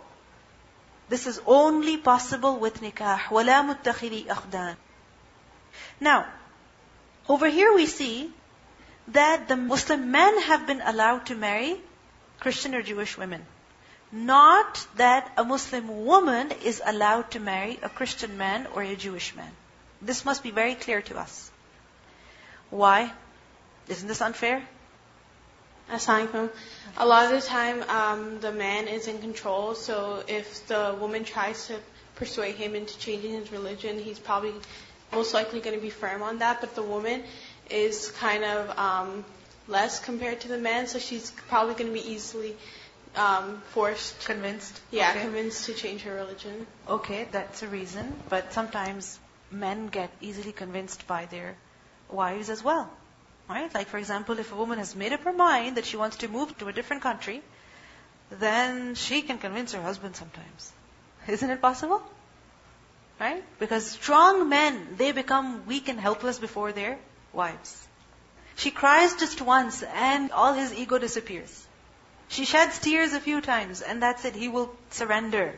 This 1.09 1.27
is 1.27 1.39
only 1.45 1.97
possible 1.97 2.57
with 2.57 2.81
nikah. 2.81 3.19
وَلَا 3.29 3.63
مُتَّخِذِي 3.67 4.25
أَخْدَانٍ 4.27 4.75
Now, 5.99 6.25
over 7.29 7.47
here 7.47 7.73
we 7.73 7.85
see 7.85 8.31
that 9.09 9.47
the 9.47 9.55
Muslim 9.55 10.11
men 10.11 10.41
have 10.41 10.67
been 10.67 10.81
allowed 10.81 11.27
to 11.27 11.35
marry 11.35 11.81
Christian 12.39 12.75
or 12.75 12.81
Jewish 12.81 13.17
women. 13.17 13.45
Not 14.12 14.86
that 14.96 15.32
a 15.38 15.44
Muslim 15.44 16.04
woman 16.04 16.52
is 16.62 16.82
allowed 16.84 17.30
to 17.30 17.40
marry 17.40 17.78
a 17.82 17.88
Christian 17.88 18.36
man 18.36 18.66
or 18.74 18.82
a 18.82 18.94
Jewish 18.94 19.34
man. 19.34 19.50
This 20.02 20.26
must 20.26 20.42
be 20.42 20.50
very 20.50 20.74
clear 20.74 21.00
to 21.00 21.18
us. 21.18 21.50
Why? 22.68 23.10
Isn't 23.88 24.08
this 24.08 24.20
unfair? 24.20 24.62
Assalamualaikum. 25.90 26.50
A 26.98 27.06
lot 27.06 27.24
of 27.24 27.40
the 27.40 27.46
time, 27.46 27.82
um, 27.88 28.40
the 28.40 28.52
man 28.52 28.86
is 28.86 29.08
in 29.08 29.18
control. 29.18 29.74
So 29.74 30.22
if 30.28 30.66
the 30.66 30.94
woman 31.00 31.24
tries 31.24 31.66
to 31.68 31.78
persuade 32.16 32.56
him 32.56 32.74
into 32.74 32.98
changing 32.98 33.32
his 33.32 33.50
religion, 33.50 33.98
he's 33.98 34.18
probably 34.18 34.52
most 35.10 35.32
likely 35.32 35.60
going 35.60 35.76
to 35.76 35.82
be 35.82 35.90
firm 35.90 36.22
on 36.22 36.38
that. 36.38 36.60
But 36.60 36.74
the 36.74 36.82
woman 36.82 37.22
is 37.70 38.10
kind 38.12 38.44
of 38.44 38.78
um, 38.78 39.24
less 39.68 40.00
compared 40.00 40.40
to 40.40 40.48
the 40.48 40.58
man, 40.58 40.86
so 40.86 40.98
she's 40.98 41.30
probably 41.48 41.74
going 41.74 41.88
to 41.88 41.98
be 41.98 42.06
easily 42.12 42.56
um, 43.16 43.60
forced, 43.72 44.24
convinced. 44.24 44.80
Yeah, 44.90 45.10
Okay. 45.10 45.20
convinced 45.22 45.66
to 45.66 45.74
change 45.74 46.02
her 46.02 46.14
religion. 46.14 46.66
Okay, 46.88 47.28
that's 47.30 47.62
a 47.62 47.68
reason. 47.68 48.20
But 48.28 48.52
sometimes 48.52 49.18
men 49.50 49.88
get 49.88 50.10
easily 50.20 50.52
convinced 50.52 51.06
by 51.06 51.26
their 51.26 51.56
wives 52.10 52.50
as 52.50 52.62
well. 52.62 52.90
Right? 53.48 53.72
Like, 53.74 53.88
for 53.88 53.98
example, 53.98 54.38
if 54.38 54.52
a 54.52 54.56
woman 54.56 54.78
has 54.78 54.94
made 54.96 55.12
up 55.12 55.22
her 55.24 55.32
mind 55.32 55.76
that 55.76 55.84
she 55.84 55.96
wants 55.96 56.16
to 56.18 56.28
move 56.28 56.56
to 56.58 56.68
a 56.68 56.72
different 56.72 57.02
country, 57.02 57.42
then 58.30 58.94
she 58.94 59.22
can 59.22 59.38
convince 59.38 59.72
her 59.72 59.82
husband 59.82 60.16
sometimes. 60.16 60.72
Isn't 61.28 61.50
it 61.50 61.60
possible? 61.60 62.02
Right? 63.20 63.44
Because 63.58 63.86
strong 63.90 64.48
men, 64.48 64.94
they 64.96 65.12
become 65.12 65.66
weak 65.66 65.88
and 65.88 66.00
helpless 66.00 66.38
before 66.38 66.72
their 66.72 66.98
wives. 67.32 67.86
She 68.56 68.70
cries 68.70 69.14
just 69.16 69.40
once 69.40 69.82
and 69.82 70.32
all 70.32 70.54
his 70.54 70.72
ego 70.72 70.98
disappears. 70.98 71.61
She 72.32 72.46
sheds 72.46 72.78
tears 72.78 73.12
a 73.12 73.20
few 73.20 73.42
times 73.42 73.82
and 73.82 74.02
that's 74.02 74.24
it. 74.24 74.34
He 74.34 74.48
will 74.48 74.74
surrender. 74.88 75.54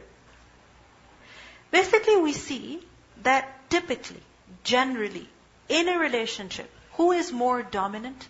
Basically, 1.70 2.16
we 2.16 2.32
see 2.32 2.84
that 3.22 3.70
typically, 3.70 4.20
generally, 4.64 5.28
in 5.68 5.88
a 5.88 5.98
relationship, 5.98 6.68
who 6.94 7.12
is 7.12 7.30
more 7.30 7.62
dominant? 7.62 8.26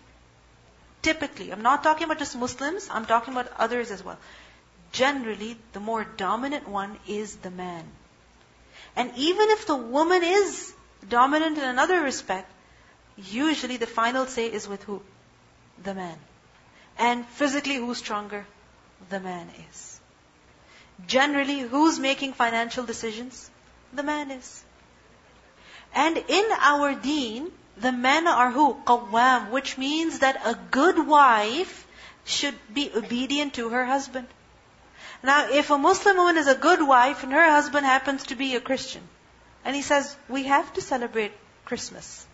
Typically, 1.01 1.49
I'm 1.51 1.63
not 1.63 1.81
talking 1.81 2.05
about 2.05 2.19
just 2.19 2.37
Muslims, 2.37 2.87
I'm 2.91 3.07
talking 3.07 3.33
about 3.33 3.51
others 3.57 3.89
as 3.89 4.03
well. 4.03 4.19
Generally, 4.91 5.57
the 5.73 5.79
more 5.79 6.03
dominant 6.03 6.67
one 6.67 6.99
is 7.07 7.35
the 7.37 7.49
man. 7.49 7.83
And 8.95 9.11
even 9.15 9.49
if 9.49 9.65
the 9.65 9.75
woman 9.75 10.23
is 10.23 10.71
dominant 11.09 11.57
in 11.57 11.63
another 11.63 11.99
respect, 12.01 12.51
usually 13.17 13.77
the 13.77 13.87
final 13.87 14.27
say 14.27 14.51
is 14.51 14.67
with 14.67 14.83
who? 14.83 15.01
The 15.83 15.95
man. 15.95 16.17
And 16.97 17.25
physically, 17.25 17.75
who's 17.75 17.97
stronger? 17.97 18.45
The 19.09 19.19
man 19.19 19.49
is. 19.69 19.99
Generally, 21.07 21.59
who's 21.61 21.99
making 21.99 22.33
financial 22.33 22.85
decisions? 22.85 23.49
The 23.93 24.03
man 24.03 24.31
is. 24.31 24.63
And 25.93 26.17
in 26.17 26.45
our 26.59 26.93
deen, 26.95 27.51
the 27.77 27.91
men 27.91 28.27
are 28.27 28.51
who? 28.51 28.75
Qawwam, 28.85 29.49
which 29.49 29.77
means 29.77 30.19
that 30.19 30.41
a 30.45 30.57
good 30.71 31.05
wife 31.05 31.87
should 32.23 32.55
be 32.73 32.91
obedient 32.95 33.55
to 33.55 33.69
her 33.69 33.85
husband. 33.85 34.27
Now, 35.21 35.49
if 35.49 35.69
a 35.69 35.77
Muslim 35.77 36.17
woman 36.17 36.37
is 36.37 36.47
a 36.47 36.55
good 36.55 36.81
wife 36.81 37.23
and 37.23 37.33
her 37.33 37.49
husband 37.49 37.85
happens 37.85 38.23
to 38.27 38.35
be 38.35 38.55
a 38.55 38.61
Christian, 38.61 39.01
and 39.63 39.75
he 39.75 39.81
says, 39.81 40.15
we 40.29 40.43
have 40.43 40.71
to 40.73 40.81
celebrate 40.81 41.31
Christmas. 41.65 42.25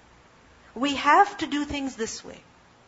We 0.76 0.96
have 0.96 1.38
to 1.38 1.48
do 1.48 1.66
things 1.66 1.96
this 1.96 2.24
way. 2.24 2.40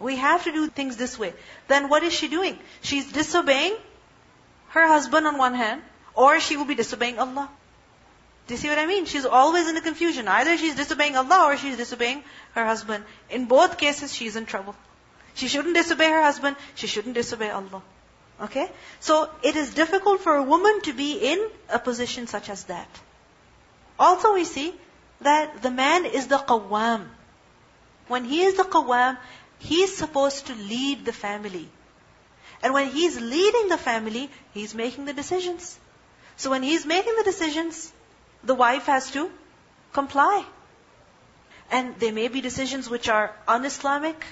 We 0.04 0.18
have 0.18 0.44
to 0.44 0.52
do 0.52 0.68
things 0.68 0.98
this 0.98 1.18
way. 1.18 1.34
Then 1.68 1.90
what 1.90 2.04
is 2.04 2.14
she 2.14 2.28
doing? 2.28 2.60
She's 2.82 3.12
disobeying 3.12 3.76
her 4.70 4.88
husband 4.88 5.26
on 5.26 5.38
one 5.38 5.54
hand, 5.54 5.82
or 6.14 6.40
she 6.40 6.58
will 6.58 6.66
be 6.66 6.76
disobeying 6.76 7.20
Allah. 7.20 7.50
Do 8.48 8.54
you 8.54 8.58
see 8.58 8.68
what 8.68 8.80
I 8.80 8.86
mean? 8.86 9.06
She's 9.06 9.26
always 9.26 9.70
in 9.70 9.78
a 9.78 9.82
confusion. 9.82 10.28
Either 10.28 10.58
she's 10.58 10.76
disobeying 10.76 11.16
Allah 11.16 11.46
or 11.46 11.58
she's 11.58 11.78
disobeying 11.78 12.24
her 12.56 12.66
husband. 12.66 13.06
In 13.30 13.46
both 13.46 13.78
cases, 13.78 14.14
she's 14.14 14.36
in 14.36 14.46
trouble. 14.46 14.76
She 15.36 15.48
shouldn't 15.48 15.76
disobey 15.76 16.10
her 16.10 16.22
husband. 16.22 16.58
She 16.76 16.88
shouldn't 16.88 17.16
disobey 17.16 17.50
Allah. 17.50 17.82
Okay? 18.42 18.70
So, 19.00 19.30
it 19.42 19.56
is 19.56 19.74
difficult 19.74 20.22
for 20.22 20.36
a 20.36 20.44
woman 20.44 20.82
to 20.82 20.94
be 20.94 21.14
in 21.32 21.48
a 21.70 21.80
position 21.80 22.28
such 22.28 22.50
as 22.50 22.66
that. 22.66 22.90
Also 23.98 24.34
we 24.34 24.44
see 24.44 24.74
that 25.22 25.62
the 25.62 25.72
man 25.72 26.06
is 26.06 26.28
the 26.28 26.38
qawwam. 26.38 27.08
When 28.08 28.26
he 28.26 28.42
is 28.44 28.56
the 28.56 28.64
qawwam, 28.64 29.18
he's 29.64 29.96
supposed 29.96 30.48
to 30.48 30.56
lead 30.56 31.06
the 31.06 31.14
family. 31.14 31.68
And 32.62 32.74
when 32.74 32.90
he's 32.90 33.20
leading 33.20 33.70
the 33.70 33.78
family, 33.78 34.30
he's 34.54 34.74
making 34.76 35.06
the 35.06 35.14
decisions. 35.14 35.78
So 36.38 36.50
when 36.50 36.64
he's 36.64 36.86
making 36.86 37.16
the 37.18 37.24
decisions, 37.24 37.92
the 38.44 38.56
wife 38.56 38.86
has 38.86 39.12
to 39.12 39.30
comply. 39.94 40.46
And 41.72 41.96
there 42.00 42.14
may 42.14 42.28
be 42.28 42.42
decisions 42.42 42.90
which 42.90 43.10
are 43.10 43.32
un-Islamic, 43.48 44.26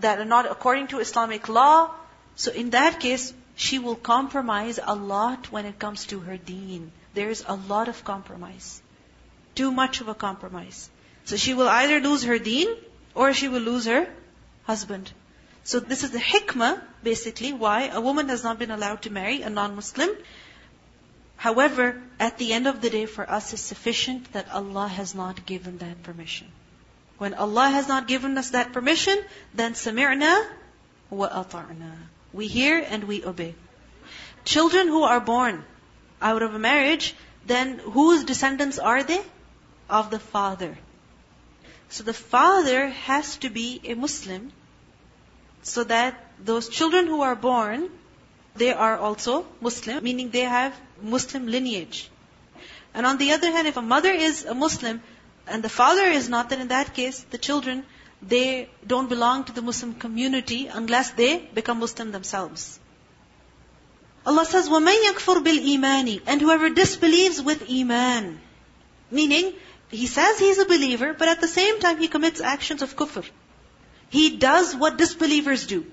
that 0.00 0.18
are 0.18 0.24
not 0.24 0.50
according 0.50 0.88
to 0.88 0.98
Islamic 0.98 1.48
law. 1.48 1.90
So 2.34 2.50
in 2.50 2.70
that 2.70 2.98
case, 2.98 3.32
she 3.54 3.78
will 3.78 3.94
compromise 3.94 4.80
a 4.82 4.94
lot 4.94 5.52
when 5.52 5.66
it 5.66 5.78
comes 5.78 6.06
to 6.06 6.18
her 6.20 6.36
deen. 6.36 6.90
There's 7.14 7.44
a 7.46 7.54
lot 7.54 7.88
of 7.88 8.02
compromise. 8.04 8.82
Too 9.54 9.70
much 9.70 10.00
of 10.00 10.08
a 10.08 10.14
compromise. 10.14 10.90
So 11.24 11.36
she 11.36 11.54
will 11.54 11.68
either 11.68 12.00
lose 12.00 12.24
her 12.24 12.38
deen, 12.40 12.76
or 13.14 13.32
she 13.32 13.46
will 13.48 13.62
lose 13.62 13.86
her 13.86 14.08
husband. 14.64 15.12
So 15.62 15.80
this 15.80 16.04
is 16.04 16.10
the 16.10 16.18
hikmah, 16.18 16.80
basically, 17.02 17.52
why 17.52 17.88
a 17.88 18.00
woman 18.00 18.28
has 18.28 18.44
not 18.44 18.58
been 18.58 18.70
allowed 18.70 19.02
to 19.02 19.10
marry 19.10 19.42
a 19.42 19.50
non-Muslim. 19.50 20.10
However, 21.36 22.02
at 22.20 22.38
the 22.38 22.52
end 22.52 22.66
of 22.66 22.80
the 22.80 22.90
day, 22.90 23.06
for 23.06 23.28
us 23.28 23.52
is 23.52 23.60
sufficient 23.60 24.32
that 24.32 24.50
Allah 24.52 24.88
has 24.88 25.14
not 25.14 25.46
given 25.46 25.78
that 25.78 26.02
permission. 26.02 26.48
When 27.18 27.34
Allah 27.34 27.70
has 27.70 27.88
not 27.88 28.08
given 28.08 28.36
us 28.36 28.50
that 28.50 28.72
permission, 28.72 29.18
then 29.54 29.72
sami'na 29.74 30.46
wa 31.10 31.28
ata'na. 31.28 31.92
We 32.32 32.46
hear 32.48 32.78
and 32.78 33.04
we 33.04 33.24
obey. 33.24 33.54
Children 34.44 34.88
who 34.88 35.04
are 35.04 35.20
born 35.20 35.64
out 36.20 36.42
of 36.42 36.54
a 36.54 36.58
marriage, 36.58 37.14
then 37.46 37.78
whose 37.78 38.24
descendants 38.24 38.78
are 38.78 39.02
they? 39.02 39.22
Of 39.88 40.10
the 40.10 40.18
father. 40.18 40.76
So 41.93 42.03
the 42.03 42.13
father 42.13 42.89
has 42.89 43.37
to 43.37 43.49
be 43.49 43.81
a 43.83 43.95
Muslim 43.95 44.51
so 45.63 45.83
that 45.83 46.23
those 46.43 46.69
children 46.69 47.07
who 47.07 47.21
are 47.21 47.35
born, 47.35 47.89
they 48.55 48.71
are 48.73 48.97
also 48.97 49.45
Muslim, 49.61 50.03
meaning 50.03 50.29
they 50.29 50.47
have 50.55 50.79
Muslim 51.01 51.47
lineage. 51.47 52.09
And 52.93 53.05
on 53.05 53.17
the 53.17 53.31
other 53.33 53.51
hand, 53.51 53.67
if 53.67 53.77
a 53.77 53.81
mother 53.81 54.11
is 54.11 54.45
a 54.45 54.53
Muslim 54.53 55.01
and 55.47 55.63
the 55.63 55.69
father 55.69 56.05
is 56.05 56.29
not, 56.29 56.49
then 56.49 56.61
in 56.61 56.69
that 56.69 56.93
case, 56.93 57.25
the 57.31 57.37
children, 57.37 57.85
they 58.21 58.69
don't 58.85 59.09
belong 59.09 59.45
to 59.45 59.53
the 59.53 59.61
Muslim 59.61 59.93
community 59.93 60.67
unless 60.67 61.11
they 61.11 61.37
become 61.37 61.79
Muslim 61.79 62.11
themselves. 62.11 62.79
Allah 64.25 64.45
says, 64.45 64.69
وَمَن 64.69 64.95
يَكْفُرْ 65.05 65.43
بِالْإِيمَانِ 65.43 66.21
And 66.27 66.41
whoever 66.41 66.69
disbelieves 66.69 67.41
with 67.41 67.69
Iman. 67.69 68.39
Meaning, 69.09 69.53
he 69.93 70.07
says 70.07 70.39
he's 70.39 70.59
a 70.59 70.65
believer, 70.65 71.13
but 71.13 71.27
at 71.27 71.41
the 71.41 71.47
same 71.47 71.79
time 71.79 71.97
he 71.97 72.07
commits 72.07 72.41
actions 72.41 72.81
of 72.81 72.95
kufr. 72.95 73.25
He 74.09 74.37
does 74.37 74.75
what 74.75 74.97
disbelievers 74.97 75.65
do. 75.67 75.85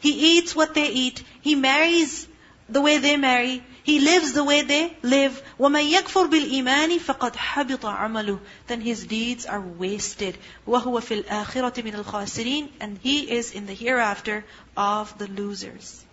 He 0.00 0.38
eats 0.38 0.54
what 0.54 0.74
they 0.74 0.88
eat. 0.88 1.22
He 1.40 1.54
marries 1.54 2.26
the 2.68 2.80
way 2.80 2.98
they 2.98 3.16
marry. 3.16 3.62
He 3.84 3.98
lives 4.00 4.32
the 4.32 4.44
way 4.44 4.62
they 4.62 4.96
live. 5.02 5.42
وَمَن 5.58 5.92
يَكْفُرْ 5.92 6.30
بِالْإِيمَانِ 6.30 6.98
فَقَدْ 7.00 7.32
حَبِطَ 7.32 7.80
عَمَلُهُ 7.80 8.40
Then 8.68 8.80
his 8.80 9.06
deeds 9.06 9.46
are 9.46 9.60
wasted. 9.60 10.38
وَهُوَ 10.66 11.00
فِي 11.00 11.24
الْآخِرَةِ 11.24 11.82
مِنَ 11.82 12.04
الْخَاسِرِينَ 12.04 12.68
And 12.80 12.98
he 13.02 13.30
is 13.30 13.52
in 13.52 13.66
the 13.66 13.74
hereafter 13.74 14.44
of 14.76 15.16
the 15.18 15.26
losers. 15.26 16.04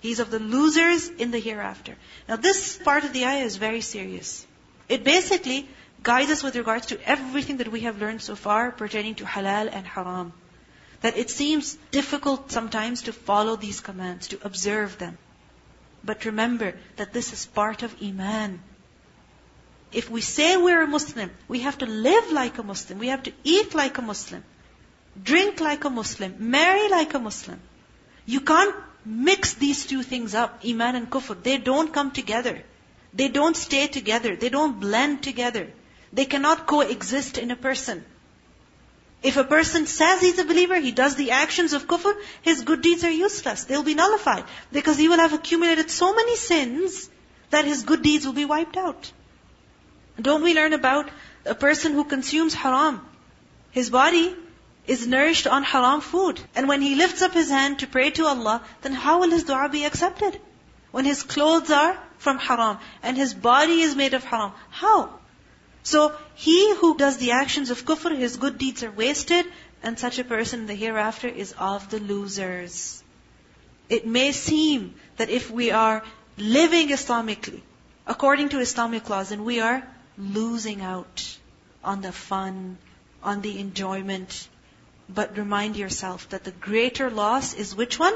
He's 0.00 0.20
of 0.20 0.30
the 0.30 0.38
losers 0.38 1.08
in 1.08 1.32
the 1.32 1.40
hereafter. 1.40 1.96
Now 2.28 2.36
this 2.36 2.78
part 2.78 3.04
of 3.04 3.12
the 3.12 3.26
ayah 3.26 3.44
is 3.44 3.56
very 3.56 3.80
serious. 3.80 4.46
It 4.88 5.02
basically 5.02 5.68
guides 6.03 6.31
us 6.31 6.43
with 6.43 6.55
regards 6.55 6.87
to 6.87 6.99
everything 7.07 7.57
that 7.57 7.71
we 7.71 7.81
have 7.81 7.99
learned 7.99 8.21
so 8.21 8.35
far 8.35 8.71
pertaining 8.71 9.15
to 9.15 9.25
halal 9.25 9.69
and 9.71 9.85
haram. 9.85 10.33
That 11.01 11.17
it 11.17 11.29
seems 11.29 11.77
difficult 11.91 12.51
sometimes 12.51 13.03
to 13.03 13.13
follow 13.13 13.55
these 13.55 13.81
commands, 13.81 14.27
to 14.29 14.39
observe 14.43 14.97
them. 14.97 15.17
But 16.03 16.25
remember 16.25 16.73
that 16.97 17.13
this 17.13 17.33
is 17.33 17.45
part 17.45 17.83
of 17.83 17.95
Iman. 18.01 18.61
If 19.91 20.09
we 20.09 20.21
say 20.21 20.57
we're 20.57 20.83
a 20.83 20.87
Muslim, 20.87 21.31
we 21.47 21.59
have 21.61 21.77
to 21.79 21.85
live 21.85 22.31
like 22.31 22.57
a 22.57 22.63
Muslim. 22.63 22.99
We 22.99 23.07
have 23.07 23.23
to 23.23 23.33
eat 23.43 23.75
like 23.75 23.97
a 23.97 24.01
Muslim. 24.01 24.43
Drink 25.21 25.59
like 25.59 25.83
a 25.83 25.89
Muslim. 25.89 26.35
Marry 26.39 26.87
like 26.89 27.13
a 27.13 27.19
Muslim. 27.19 27.59
You 28.25 28.41
can't 28.41 28.75
mix 29.03 29.53
these 29.55 29.85
two 29.85 30.03
things 30.03 30.33
up, 30.33 30.61
Iman 30.65 30.95
and 30.95 31.09
Kufr. 31.09 31.41
They 31.43 31.57
don't 31.57 31.93
come 31.93 32.11
together. 32.11 32.63
They 33.13 33.27
don't 33.27 33.57
stay 33.57 33.87
together. 33.87 34.35
They 34.35 34.49
don't 34.49 34.79
blend 34.79 35.21
together. 35.23 35.67
They 36.13 36.25
cannot 36.25 36.67
coexist 36.67 37.37
in 37.37 37.51
a 37.51 37.55
person. 37.55 38.03
If 39.23 39.37
a 39.37 39.43
person 39.43 39.85
says 39.85 40.19
he's 40.19 40.39
a 40.39 40.45
believer, 40.45 40.79
he 40.79 40.91
does 40.91 41.15
the 41.15 41.31
actions 41.31 41.73
of 41.73 41.87
kufr, 41.87 42.15
his 42.41 42.61
good 42.61 42.81
deeds 42.81 43.03
are 43.03 43.11
useless. 43.11 43.65
They'll 43.65 43.83
be 43.83 43.93
nullified. 43.93 44.45
Because 44.71 44.97
he 44.97 45.09
will 45.09 45.19
have 45.19 45.33
accumulated 45.33 45.91
so 45.91 46.13
many 46.15 46.35
sins 46.35 47.09
that 47.51 47.65
his 47.65 47.83
good 47.83 48.01
deeds 48.01 48.25
will 48.25 48.33
be 48.33 48.45
wiped 48.45 48.77
out. 48.77 49.11
Don't 50.19 50.43
we 50.43 50.55
learn 50.55 50.73
about 50.73 51.09
a 51.45 51.55
person 51.55 51.93
who 51.93 52.03
consumes 52.03 52.53
haram? 52.53 53.01
His 53.71 53.89
body 53.89 54.35
is 54.87 55.05
nourished 55.07 55.47
on 55.47 55.63
haram 55.63 56.01
food. 56.01 56.41
And 56.55 56.67
when 56.67 56.81
he 56.81 56.95
lifts 56.95 57.21
up 57.21 57.33
his 57.33 57.49
hand 57.49 57.79
to 57.79 57.87
pray 57.87 58.09
to 58.11 58.25
Allah, 58.25 58.63
then 58.81 58.93
how 58.93 59.19
will 59.19 59.29
his 59.29 59.43
dua 59.43 59.69
be 59.69 59.85
accepted? 59.85 60.39
When 60.91 61.05
his 61.05 61.23
clothes 61.23 61.71
are 61.71 61.97
from 62.17 62.39
haram 62.39 62.79
and 63.03 63.15
his 63.15 63.33
body 63.33 63.81
is 63.81 63.95
made 63.95 64.13
of 64.13 64.23
haram. 64.23 64.51
How? 64.69 65.20
So 65.83 66.15
he 66.35 66.75
who 66.75 66.97
does 66.97 67.17
the 67.17 67.31
actions 67.31 67.69
of 67.71 67.85
kufr, 67.85 68.15
his 68.15 68.37
good 68.37 68.57
deeds 68.57 68.83
are 68.83 68.91
wasted, 68.91 69.45
and 69.81 69.97
such 69.97 70.19
a 70.19 70.23
person 70.23 70.61
in 70.61 70.67
the 70.67 70.75
hereafter 70.75 71.27
is 71.27 71.53
of 71.57 71.89
the 71.89 71.99
losers. 71.99 73.03
It 73.89 74.05
may 74.05 74.31
seem 74.31 74.95
that 75.17 75.29
if 75.29 75.49
we 75.49 75.71
are 75.71 76.03
living 76.37 76.89
Islamically, 76.89 77.61
according 78.05 78.49
to 78.49 78.59
Islamic 78.59 79.09
laws, 79.09 79.29
then 79.29 79.43
we 79.43 79.59
are 79.59 79.83
losing 80.17 80.81
out 80.81 81.37
on 81.83 82.01
the 82.01 82.11
fun, 82.11 82.77
on 83.23 83.41
the 83.41 83.59
enjoyment. 83.59 84.47
But 85.09 85.37
remind 85.37 85.75
yourself 85.75 86.29
that 86.29 86.43
the 86.43 86.51
greater 86.51 87.09
loss 87.09 87.53
is 87.53 87.75
which 87.75 87.99
one? 87.99 88.13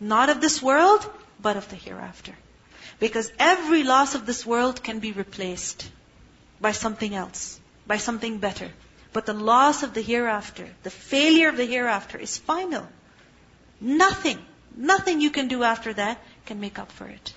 Not 0.00 0.30
of 0.30 0.40
this 0.40 0.62
world, 0.62 1.10
but 1.40 1.56
of 1.56 1.68
the 1.68 1.76
hereafter. 1.76 2.32
Because 2.98 3.30
every 3.38 3.82
loss 3.82 4.14
of 4.14 4.24
this 4.24 4.46
world 4.46 4.82
can 4.82 5.00
be 5.00 5.12
replaced 5.12 5.90
by 6.59 6.71
something 6.71 7.15
else, 7.15 7.59
by 7.87 7.97
something 7.97 8.37
better. 8.37 8.69
But 9.13 9.25
the 9.25 9.33
loss 9.33 9.83
of 9.83 9.93
the 9.93 10.01
hereafter, 10.01 10.67
the 10.83 10.89
failure 10.89 11.49
of 11.49 11.57
the 11.57 11.65
hereafter 11.65 12.17
is 12.17 12.37
final. 12.37 12.87
Nothing, 13.81 14.37
nothing 14.75 15.21
you 15.21 15.31
can 15.31 15.47
do 15.47 15.63
after 15.63 15.93
that 15.93 16.17
can 16.45 16.59
make 16.59 16.79
up 16.79 16.91
for 16.91 17.07
it. 17.07 17.33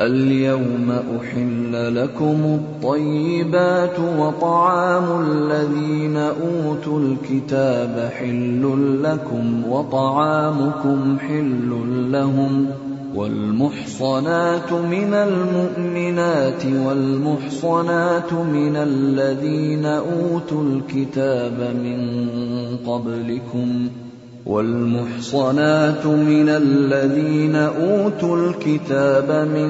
اليوم 0.00 0.90
أحل 0.90 1.94
لكم 1.94 2.60
الطيبات 2.60 3.98
وطعام 3.98 5.22
الذين 5.22 6.16
أوتوا 6.16 7.00
الكتاب 7.00 8.10
حل 8.18 8.62
لكم 9.02 9.66
وطعامكم 9.66 11.18
حل 11.18 11.70
لهم 12.12 12.70
والمحصنات 13.15 14.71
من 14.71 15.13
المؤمنات 15.13 16.65
والمحصنات 16.65 18.33
من 18.33 18.75
الذين 18.75 19.85
أوتوا 19.85 20.63
الكتاب 20.63 21.75
من 21.83 21.97
قبلكم 22.87 23.89
ۖ 24.01 24.05
والمحصنات 24.45 26.05
من 26.05 26.49
الذين 26.49 27.55
أوتوا 27.55 28.37
الكتاب 28.37 29.47
من 29.49 29.69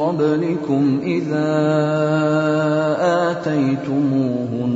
قبلكم 0.00 1.00
إذا 1.02 1.52
آتيتموهن 3.30 4.70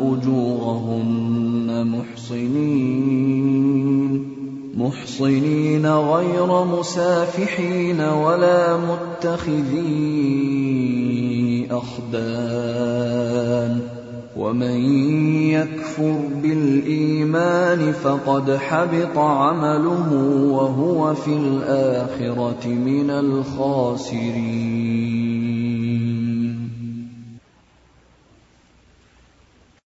أجورهن 0.00 1.86
محصنين. 1.86 3.45
محصنين 4.76 5.86
غير 5.86 6.64
مسافحين 6.64 8.00
ولا 8.00 8.76
متخذي 8.76 9.86
أخدان. 11.70 13.80
ومن 14.36 14.80
يكفر 15.50 16.20
بالإيمان 16.42 17.92
فقد 17.92 18.56
حبط 18.56 19.18
عمله 19.18 20.12
وهو 20.52 21.14
في 21.14 21.32
الآخرة 21.32 22.66
من 22.66 23.10
الخاسرين. 23.10 24.66